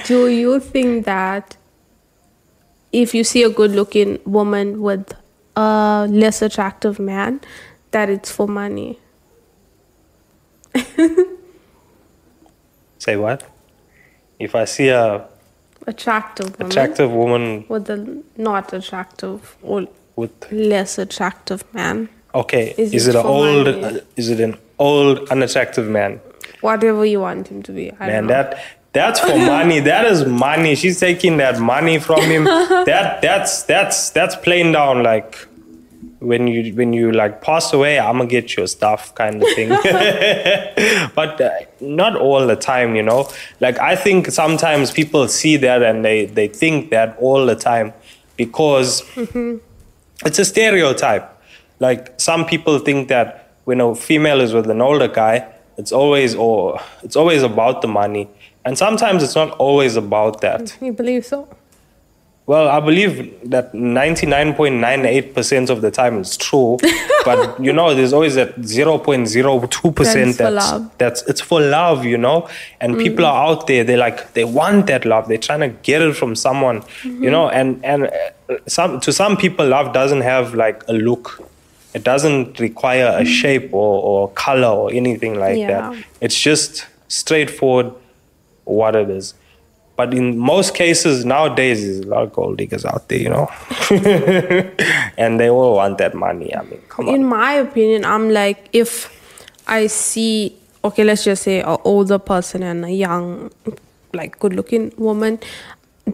[0.06, 1.56] do you think that
[2.94, 5.14] if you see a good looking woman with
[5.58, 7.42] a less attractive man,
[7.92, 9.00] that it's for money?
[13.00, 13.44] Say what?
[14.40, 15.28] If I see a
[15.86, 19.86] Attractive woman attractive woman with a not attractive or
[20.16, 23.66] with less attractive man, okay, Is is, it it an old?
[23.68, 23.84] money?
[23.84, 26.22] Uh, is it an old unattractive man?
[26.62, 27.92] whatever you want him to be.
[28.00, 28.58] I Man, that
[28.94, 29.80] that's for money.
[29.80, 30.76] That is money.
[30.76, 32.44] She's taking that money from him.
[32.46, 35.48] that that's that's that's playing down like
[36.20, 39.70] when you when you like pass away, I'm gonna get your stuff kind of thing.
[41.16, 41.50] but uh,
[41.82, 43.30] not all the time, you know.
[43.60, 47.94] Like I think sometimes people see that and they they think that all the time
[48.38, 49.04] because
[50.26, 51.30] it's a stereotype.
[51.80, 56.36] Like some people think that when a female is with an older guy, it's always
[56.36, 58.30] or it's always about the money,
[58.66, 60.78] and sometimes it's not always about that.
[60.82, 61.48] You believe so?
[62.46, 66.78] Well, I believe that ninety nine point nine eight percent of the time it's true,
[67.26, 71.22] but you know, there's always that zero point zero two percent That is for that's
[71.24, 72.50] it's for love, you know.
[72.82, 73.00] And mm.
[73.02, 75.30] people are out there, they like they want that love.
[75.30, 77.26] They're trying to get it from someone, you mm-hmm.
[77.32, 77.50] know.
[77.50, 81.50] And and uh, some to some people, love doesn't have like a look.
[81.94, 83.28] It doesn't require a mm.
[83.28, 85.92] shape or, or color or anything like Yeah.
[85.92, 86.06] that.
[86.20, 87.94] It's just straightforward
[88.66, 89.34] what it is.
[89.96, 93.48] But in most cases nowadays, there's a lot of gold diggers out there, you know,
[95.18, 96.56] and they all want that money.
[96.56, 97.16] I mean, come on.
[97.16, 99.12] In my opinion, I'm like, if
[99.68, 103.52] I see, okay, let's just say an older person and a young
[104.14, 105.40] like good looking woman,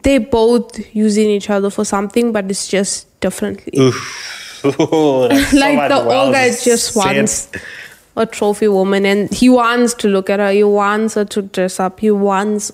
[0.03, 3.79] they both using each other for something, but it's just differently.
[3.79, 4.35] Oof.
[4.59, 4.69] So
[5.53, 7.47] like the old guy just wants
[8.15, 11.79] a trophy woman and he wants to look at her he wants her to dress
[11.79, 12.71] up he wants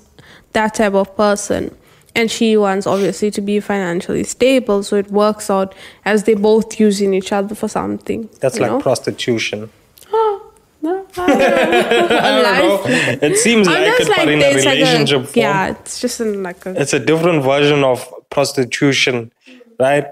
[0.54, 1.76] that type of person
[2.16, 5.76] and she wants obviously to be financially stable so it works out
[6.06, 8.80] as they both using each other for something That's like know?
[8.82, 9.70] prostitution.
[10.12, 10.42] no,
[10.82, 12.08] I don't know.
[12.18, 12.44] I don't
[13.22, 13.28] know.
[13.28, 15.34] It seems like Unless, it, but in a there's like relationship form.
[15.36, 19.32] yeah it's just in like a It's a different version of prostitution,
[19.80, 20.06] right?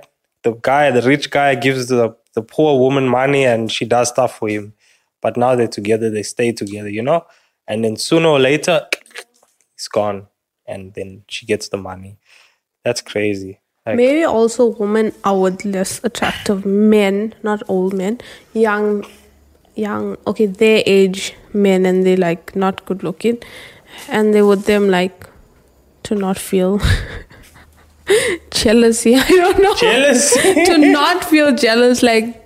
[0.43, 4.39] The guy, the rich guy, gives the the poor woman money, and she does stuff
[4.39, 4.73] for him.
[5.23, 7.25] But now they're together, they stay together, you know.
[7.65, 8.85] And then sooner or later,
[9.75, 10.27] he's gone,
[10.67, 12.17] and then she gets the money.
[12.83, 13.61] That's crazy.
[13.85, 18.19] Like, Maybe also women are with less attractive men, not old men,
[18.53, 19.05] young,
[19.75, 20.17] young.
[20.27, 23.39] Okay, their age men, and they like not good looking,
[24.09, 25.25] and they would them like
[26.03, 26.81] to not feel
[28.51, 29.15] jealousy.
[29.27, 29.75] I don't know.
[29.75, 30.33] jealous.
[30.67, 32.45] to not feel jealous, like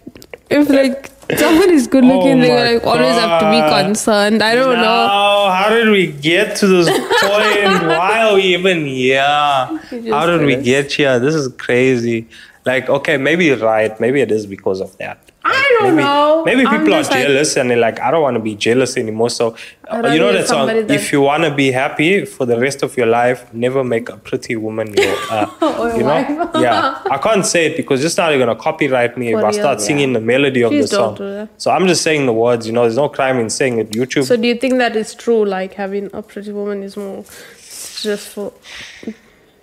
[0.51, 4.41] if like someone is good looking, Oh they like always have to be concerned.
[4.41, 5.49] I don't know.
[5.51, 7.87] How did we get to this point?
[7.87, 9.21] Why are we even here?
[9.21, 11.19] How did we get here?
[11.19, 12.27] This is crazy.
[12.65, 13.97] Like, okay, maybe you're right.
[13.99, 15.19] Maybe it is because of that.
[15.49, 16.43] I don't maybe, know.
[16.45, 18.97] Maybe people are just like- jealous and they're like, I don't want to be jealous
[18.97, 19.29] anymore.
[19.29, 19.55] So,
[19.89, 22.83] uh, you know that song, that- if you want to be happy for the rest
[22.83, 26.51] of your life, never make a pretty woman your, uh, you know?
[26.59, 27.01] yeah.
[27.09, 29.49] I can't say it because just now you're going to copyright me if For I
[29.49, 29.85] real, start yeah.
[29.85, 31.15] singing the melody of Please the song.
[31.15, 31.47] do.
[31.57, 33.91] So I'm just saying the words, you know, there's no crime in saying it.
[33.91, 35.45] YouTube So do you think that is true?
[35.45, 37.23] Like having a pretty woman is more
[37.57, 38.53] stressful.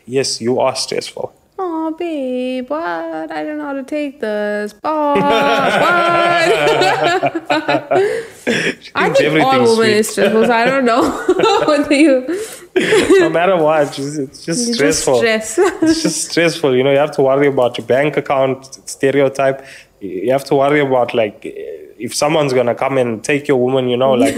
[0.06, 1.32] Yes, you are stressful.
[1.56, 3.30] Oh, babe, what?
[3.30, 4.72] I don't know how to take this.
[4.72, 5.24] Boss, what?
[8.94, 10.46] I think all women is stressful.
[10.46, 11.02] So I don't know.
[11.64, 13.20] what do you?
[13.20, 15.18] No matter what, it's it's just just stressful.
[15.18, 15.58] stress.
[15.58, 16.76] it's just stressful.
[16.76, 19.64] You know, you have to worry about your bank account stereotype.
[20.00, 23.88] You have to worry about like if someone's gonna come and take your woman.
[23.88, 24.34] You know, like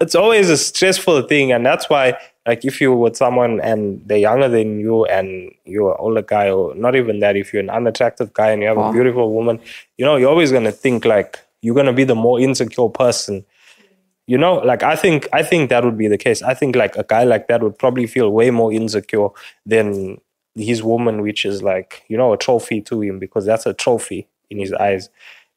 [0.00, 2.16] it's always a stressful thing, and that's why.
[2.46, 6.48] Like if you're with someone and they're younger than you and you're an older guy,
[6.50, 8.92] or not even that, if you're an unattractive guy and you have a Oh.
[8.92, 9.60] beautiful woman,
[9.98, 13.44] you know, you're always gonna think like you're gonna be the more insecure person
[14.26, 16.94] you know like i think i think that would be the case i think like
[16.96, 19.28] a guy like that would probably feel way more insecure
[19.64, 20.18] than
[20.54, 24.28] his woman which is like you know a trophy to him because that's a trophy
[24.50, 25.08] in his eyes.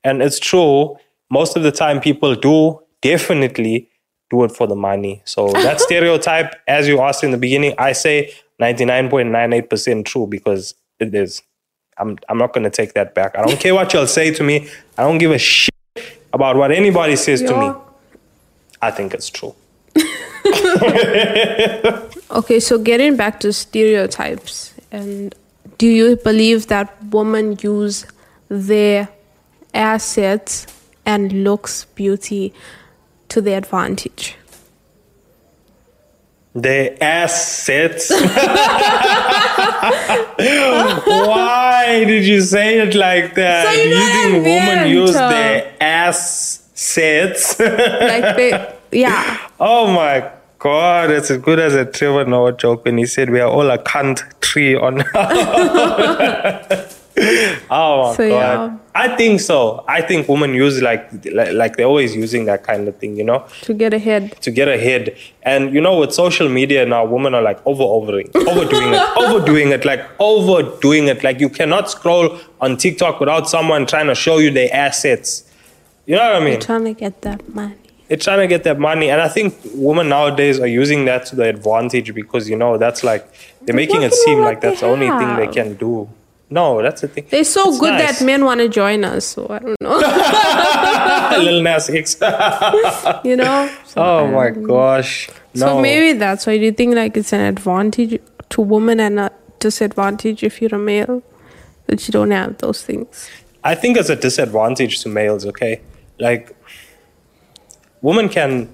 [0.03, 0.97] And it's true
[1.29, 3.87] most of the time people do definitely
[4.29, 5.21] do it for the money.
[5.25, 11.13] So that stereotype as you asked in the beginning i say 99.98% true because it
[11.15, 11.41] is.
[11.97, 13.37] I'm, I'm not going to take that back.
[13.37, 14.69] I don't care what you'll say to me.
[14.97, 15.73] I don't give a shit
[16.31, 17.73] about what anybody says to me.
[18.81, 19.55] I think it's true.
[22.31, 25.35] Okay, so getting back to stereotypes, and
[25.77, 28.05] do you believe that women use
[28.51, 29.07] their
[29.73, 30.67] assets
[31.05, 32.53] and looks, beauty
[33.29, 34.35] to their advantage?
[36.53, 38.11] The assets.
[41.31, 43.67] Why did you say it like that?
[43.67, 47.57] So you know you think women use their assets?
[47.57, 49.47] Like they, yeah.
[49.61, 50.29] oh my
[50.59, 53.71] god, it's as good as a Trevor Noah joke when he said we are all
[53.71, 55.03] a cunt tree on.
[57.69, 58.71] oh my So, god.
[58.71, 58.77] yeah.
[58.93, 59.85] I think so.
[59.87, 63.23] I think women use like, like like they're always using that kind of thing, you
[63.23, 63.45] know?
[63.63, 64.23] To get ahead.
[64.41, 65.15] to get ahead.
[65.43, 69.69] And you know, with social media now, women are like over overing, overdoing it, overdoing
[69.69, 71.23] it, like overdoing it.
[71.23, 75.49] Like you cannot scroll on TikTok without someone trying to show you their assets.
[76.05, 76.53] You know what I mean?
[76.53, 77.75] You're trying to get that money.
[78.09, 81.35] They're trying to get that money, and I think women nowadays are using that to
[81.37, 83.25] their advantage because you know that's like
[83.61, 86.09] they're making it seem like what that's the only thing they can do.
[86.51, 87.25] No, that's the thing.
[87.29, 88.19] They're so It's good nice.
[88.19, 89.25] that men want to join us.
[89.25, 91.37] So I don't know.
[91.43, 92.17] Lil Nas X.
[93.23, 93.71] you know.
[93.85, 95.29] So, oh my gosh.
[95.55, 95.65] No.
[95.67, 99.31] So maybe that's why do you think like it's an advantage to women and a
[99.59, 101.23] disadvantage if you're a male
[101.87, 103.29] that you don't have those things.
[103.63, 105.81] I think it's a disadvantage to males, okay?
[106.19, 106.55] Like,
[108.01, 108.69] women can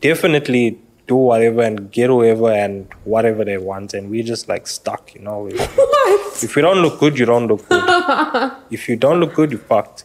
[0.00, 0.78] definitely
[1.08, 5.20] do whatever and get whoever and whatever they want, and we're just like stuck, you
[5.22, 5.48] know?
[5.48, 8.52] If, if you don't look good, you don't look good.
[8.70, 10.04] if you don't look good, you fucked.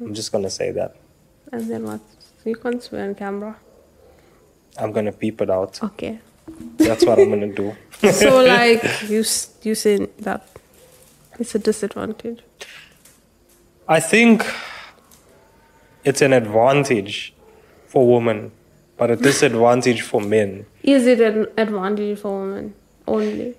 [0.00, 0.96] I'm just gonna say that.
[1.52, 2.00] And then what?
[2.42, 3.56] So you can't swear on camera.
[4.78, 5.82] I'm gonna peep it out.
[5.82, 6.18] Okay.
[6.76, 7.74] That's what I'm gonna do.
[8.12, 9.24] So like you
[9.62, 10.46] you saying that
[11.38, 12.42] it's a disadvantage.
[13.88, 14.44] I think
[16.04, 17.32] it's an advantage
[17.86, 18.52] for women
[18.96, 20.66] but a disadvantage for men.
[20.82, 22.74] Is it an advantage for women
[23.06, 23.54] only?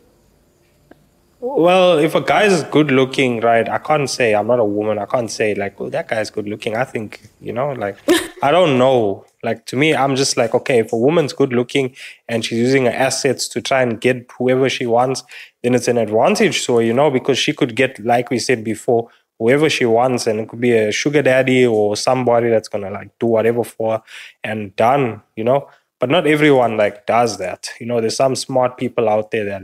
[1.40, 4.98] Well, if a guy is good looking, right, I can't say, I'm not a woman,
[4.98, 6.76] I can't say, like, oh, that guy's good looking.
[6.76, 7.98] I think, you know, like,
[8.44, 9.24] I don't know.
[9.44, 11.96] Like, to me, I'm just like, okay, if a woman's good looking
[12.28, 15.24] and she's using her assets to try and get whoever she wants,
[15.62, 18.64] then it's an advantage to her, you know, because she could get, like we said
[18.64, 19.10] before,
[19.40, 23.10] whoever she wants, and it could be a sugar daddy or somebody that's gonna like
[23.20, 24.04] do whatever for her
[24.44, 25.70] and done, you know.
[26.00, 27.70] But not everyone like does that.
[27.80, 29.64] You know, there's some smart people out there that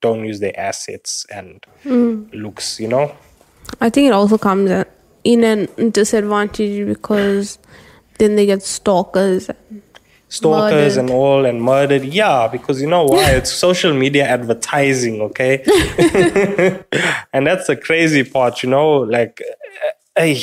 [0.00, 2.24] don't use their assets and hmm.
[2.32, 3.14] looks, you know.
[3.80, 4.70] I think it also comes
[5.24, 7.58] in a disadvantage because
[8.18, 9.50] then they get stalkers.
[10.32, 10.98] Stalkers Murdered.
[10.98, 12.04] and all and murdered.
[12.04, 13.32] Yeah, because you know why?
[13.38, 15.62] it's social media advertising, okay?
[17.34, 19.42] and that's the crazy part, you know, like
[20.16, 20.40] eh,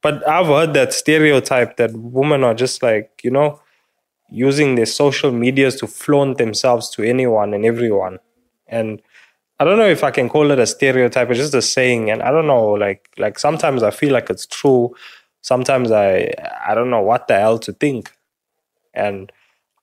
[0.00, 3.58] but I've heard that stereotype that women are just like, you know,
[4.30, 8.20] using their social medias to flaunt themselves to anyone and everyone.
[8.68, 9.02] And
[9.58, 12.12] I don't know if I can call it a stereotype, it's just a saying.
[12.12, 14.94] And I don't know, like like sometimes I feel like it's true.
[15.40, 16.30] Sometimes I
[16.64, 18.12] I don't know what the hell to think.
[18.94, 19.30] And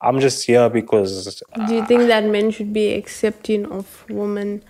[0.01, 4.63] I'm just here because Do you think that men should be accepting of women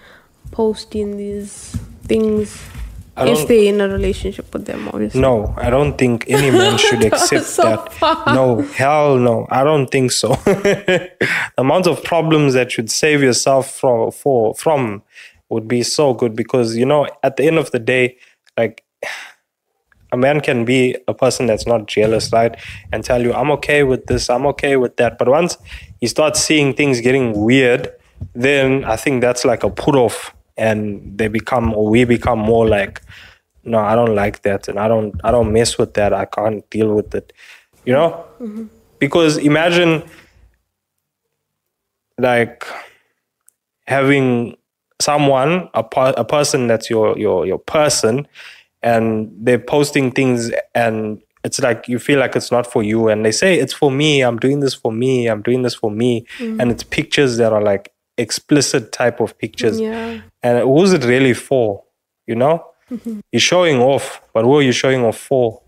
[0.51, 2.59] posting these things
[3.17, 4.87] if they're in a relationship with them?
[4.89, 7.93] Obviously, No, I don't think any man should accept so that.
[7.93, 8.33] far.
[8.35, 9.47] No, hell no.
[9.49, 10.29] I don't think so.
[10.45, 11.11] the
[11.57, 15.03] amount of problems that you'd save yourself from for from
[15.49, 18.17] would be so good because you know at the end of the day,
[18.57, 18.83] like
[20.11, 22.55] a man can be a person that's not jealous, right?
[22.91, 25.17] And tell you, I'm okay with this, I'm okay with that.
[25.17, 25.57] But once
[26.01, 27.91] you start seeing things getting weird,
[28.33, 32.67] then I think that's like a put off and they become or we become more
[32.67, 33.01] like,
[33.63, 36.13] no, I don't like that and I don't I don't mess with that.
[36.13, 37.33] I can't deal with it.
[37.85, 38.25] You know?
[38.39, 38.65] Mm-hmm.
[38.99, 40.03] Because imagine
[42.17, 42.65] like
[43.87, 44.55] having
[45.01, 48.27] someone a, per- a person that's your your your person
[48.83, 53.07] and they're posting things and it's like you feel like it's not for you.
[53.07, 54.21] And they say it's for me.
[54.21, 55.27] I'm doing this for me.
[55.27, 56.25] I'm doing this for me.
[56.37, 56.61] Mm-hmm.
[56.61, 59.79] And it's pictures that are like explicit type of pictures.
[59.79, 60.21] Yeah.
[60.43, 61.83] and who's it really for
[62.27, 62.65] you know?
[62.91, 63.21] Mm-hmm.
[63.31, 65.61] You're showing off but who are you showing off for?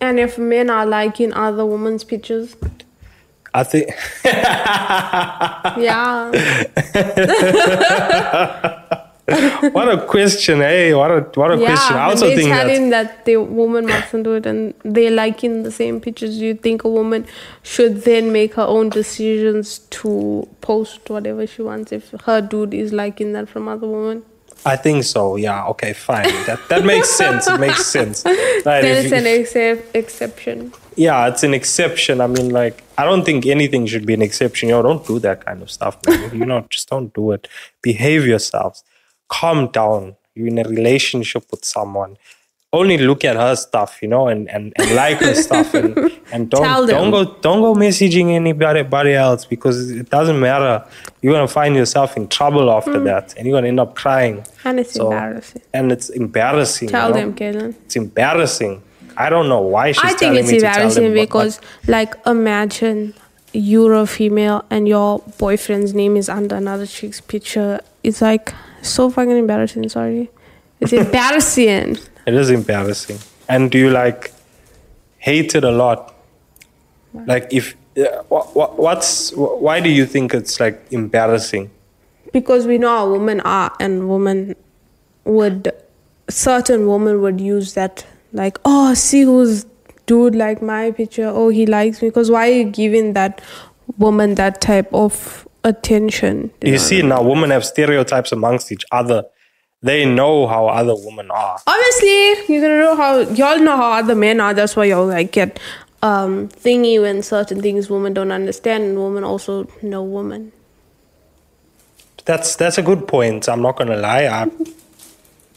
[0.00, 2.56] And if men are liking other women's pictures,
[3.54, 3.88] i think
[5.78, 6.30] yeah,
[9.26, 12.62] what a question hey what a what a question i yeah, also they're think that
[12.66, 16.36] telling that the woman mustn't do it, and they're liking the same pictures.
[16.38, 17.26] You think a woman
[17.62, 22.92] should then make her own decisions to post whatever she wants if her dude is
[22.92, 24.24] liking that from other women?
[24.66, 25.36] I think so.
[25.36, 25.64] Yeah.
[25.68, 25.94] Okay.
[25.94, 26.24] Fine.
[26.46, 27.46] That that makes sense.
[27.46, 28.24] It makes sense.
[28.66, 30.72] Right, Then it's an excep- exception.
[30.96, 32.20] yeah, it's an exception.
[32.22, 34.70] I mean, like, I don't think anything should be an exception.
[34.70, 36.30] Yo, don't do that kind of stuff, man.
[36.34, 37.46] you know, just don't do it.
[37.82, 38.82] Behave yourselves.
[39.28, 40.16] Calm down.
[40.34, 42.16] You're in a relationship with someone.
[42.72, 45.96] Only look at her stuff, you know, and, and, and like her stuff, and,
[46.32, 50.84] and don't don't go don't go messaging anybody anybody else because it doesn't matter.
[51.22, 53.04] You're gonna find yourself in trouble after Hmm.
[53.04, 54.44] that, and you're gonna end up crying.
[54.64, 55.62] And it's So- embarrassing.
[55.72, 56.88] and it's embarrassing.
[56.88, 57.20] Tell you know?
[57.20, 57.74] them, Kaylin.
[57.84, 58.82] It's embarrassing.
[59.16, 61.20] I don't know why she's I think telling it's me to tell embarrassing them, but-
[61.20, 63.14] because, like, imagine
[63.52, 67.78] you're a female and your boyfriend's name is under another chick's picture.
[68.02, 68.52] It's like
[68.88, 69.88] so fucking embarrassing.
[69.88, 70.30] Sorry,
[70.80, 71.98] it's embarrassing.
[72.26, 73.18] it is embarrassing.
[73.48, 74.32] And do you like
[75.18, 76.14] hate it a lot?
[77.26, 81.70] Like if uh, what, what what's wh- why do you think it's like embarrassing?
[82.34, 84.54] because we know how women are, and women
[85.24, 85.72] would
[86.28, 89.64] certain women would use that like, oh, see who's
[90.06, 91.28] dude like my picture.
[91.28, 92.08] Oh, he likes me.
[92.08, 93.40] Because why are you giving that
[93.96, 96.50] woman that type of attention?
[96.62, 96.78] You know?
[96.78, 99.24] see now women have stereotypes amongst each other.
[99.82, 101.58] They know how other women are.
[101.66, 105.30] obviously you're gonna know how y'all know how other men are that's why y'all like
[105.32, 105.58] get
[106.02, 110.52] um thingy when certain things women don't understand and women also know women
[112.24, 113.48] That's that's a good point.
[113.48, 114.24] I'm not gonna lie.
[114.26, 114.48] I,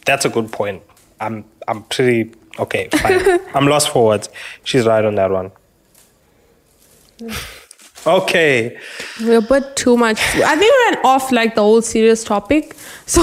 [0.05, 0.83] that's a good point.
[1.21, 2.89] I'm I'm pretty okay.
[2.91, 3.39] Fine.
[3.55, 4.27] I'm lost for words.
[4.65, 5.51] She's right on that one.
[8.05, 8.77] Okay.
[9.21, 12.75] we're a bit too much i think we went off like the whole serious topic
[13.05, 13.21] so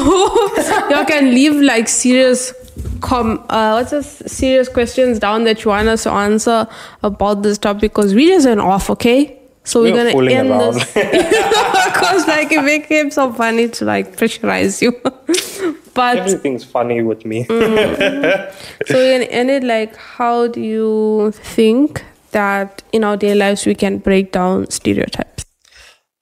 [0.90, 2.52] y'all can leave like serious
[3.00, 6.66] com uh what's this serious questions down that you want us to answer
[7.02, 10.74] about this topic because we just went off okay so we're, We're gonna end around.
[10.74, 14.92] this because like it became so funny to like pressurize you
[15.94, 17.44] but Everything's funny with me.
[17.44, 22.04] So we're gonna end it like, how do you think
[22.34, 25.46] that in our daily lives we can break down stereotypes?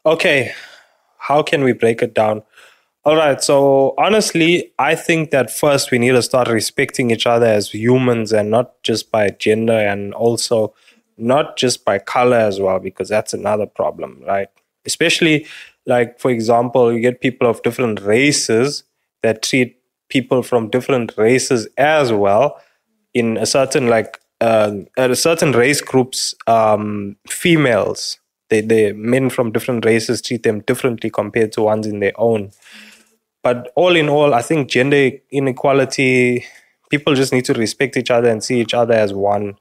[0.07, 0.53] Okay,
[1.19, 2.43] how can we break it down?
[3.05, 7.47] All right, so honestly, I think that first we need to start respecting each other
[7.47, 10.73] as humans and not just by gender and also
[11.19, 14.49] not just by color as well, because that's another problem, right?
[14.87, 15.47] Especially,
[15.85, 18.85] like, for example, you get people of different races
[19.23, 19.77] that treat
[20.09, 22.61] people from different races as well
[23.15, 28.19] in a certain, like, uh, at a certain race groups, um, females,
[28.51, 32.51] they, they men from different races treat them differently compared to ones in their own.
[33.45, 36.45] But all in all, I think gender inequality,
[36.91, 39.55] people just need to respect each other and see each other as one.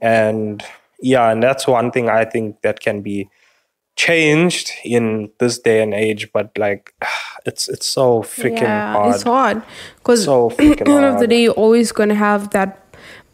[0.00, 0.64] And
[1.02, 3.28] yeah, and that's one thing I think that can be
[3.96, 6.32] changed in this day and age.
[6.32, 6.94] But like,
[7.44, 9.14] it's it's so freaking yeah, hard.
[9.14, 9.62] it's hard
[9.96, 12.79] because So end of the day, you're always going to have that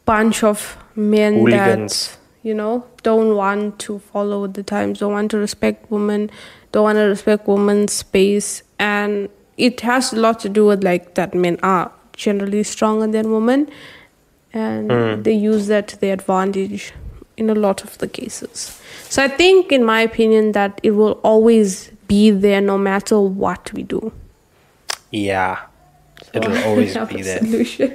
[0.06, 2.08] bunch of men Hooligans.
[2.08, 6.30] that you know don't want to follow the times, don't want to respect women,
[6.72, 11.14] don't want to respect women's space, and it has a lot to do with like
[11.14, 13.68] that men are generally stronger than women,
[14.52, 15.22] and Hmm.
[15.22, 16.92] they use that to their advantage
[17.36, 18.80] in a lot of the cases.
[19.10, 23.70] So I think, in my opinion, that it will always be there no matter what
[23.74, 24.12] we do.
[25.10, 25.58] Yeah,
[26.32, 27.38] it'll always be there.
[27.40, 27.94] Solution.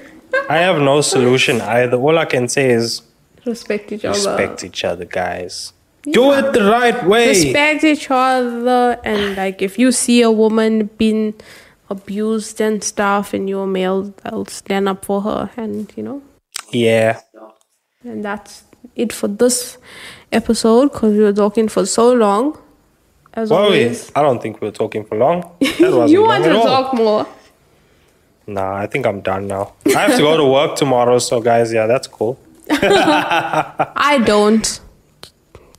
[0.49, 1.97] I have no solution either.
[1.97, 3.01] All I can say is
[3.45, 4.13] Respect each other.
[4.17, 5.73] respect each other, guys.
[6.03, 7.29] Do it the right way.
[7.29, 11.34] Respect each other, and like if you see a woman being
[11.89, 16.21] abused and stuff, and you're male, I'll stand up for her, and you know,
[16.71, 17.19] Yeah.
[18.03, 18.63] and that's
[18.95, 19.77] it for this
[20.32, 22.57] episode because we were talking for so long.
[23.34, 25.43] As Well, always, I don't think we were talking for long.
[25.61, 27.25] You want to talk more.
[28.47, 29.73] Nah, I think I'm done now.
[29.85, 32.39] I have to go to work tomorrow, so guys, yeah, that's cool.
[32.69, 34.79] I don't.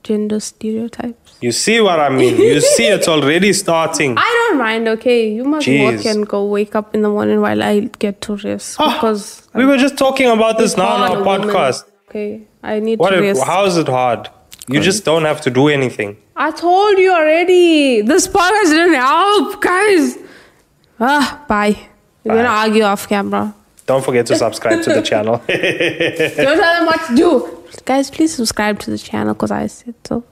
[0.03, 1.37] Gender stereotypes.
[1.41, 2.37] You see what I mean?
[2.37, 4.17] You see it's already starting.
[4.19, 4.89] I don't mind.
[4.89, 8.37] Okay, you must work and go wake up in the morning while I get to
[8.37, 11.49] rest Ah, because we were just talking about this now on our a woman.
[11.49, 11.85] podcast.
[12.09, 13.11] Okay, I need What?
[13.11, 13.45] to If, rest.
[13.45, 14.29] how is it hard?
[14.69, 16.17] You just don't have to do anything.
[16.37, 18.01] I told you already.
[18.03, 20.19] This podcast didn't help, guys.
[21.01, 21.77] Ah, bye.
[22.25, 23.55] We're gonna argue off camera.
[23.87, 25.39] Don't forget to subscribe to the channel.
[25.49, 27.59] Don't tell them what to do.
[27.85, 30.23] Guys, please subscribe to the channel because I said so.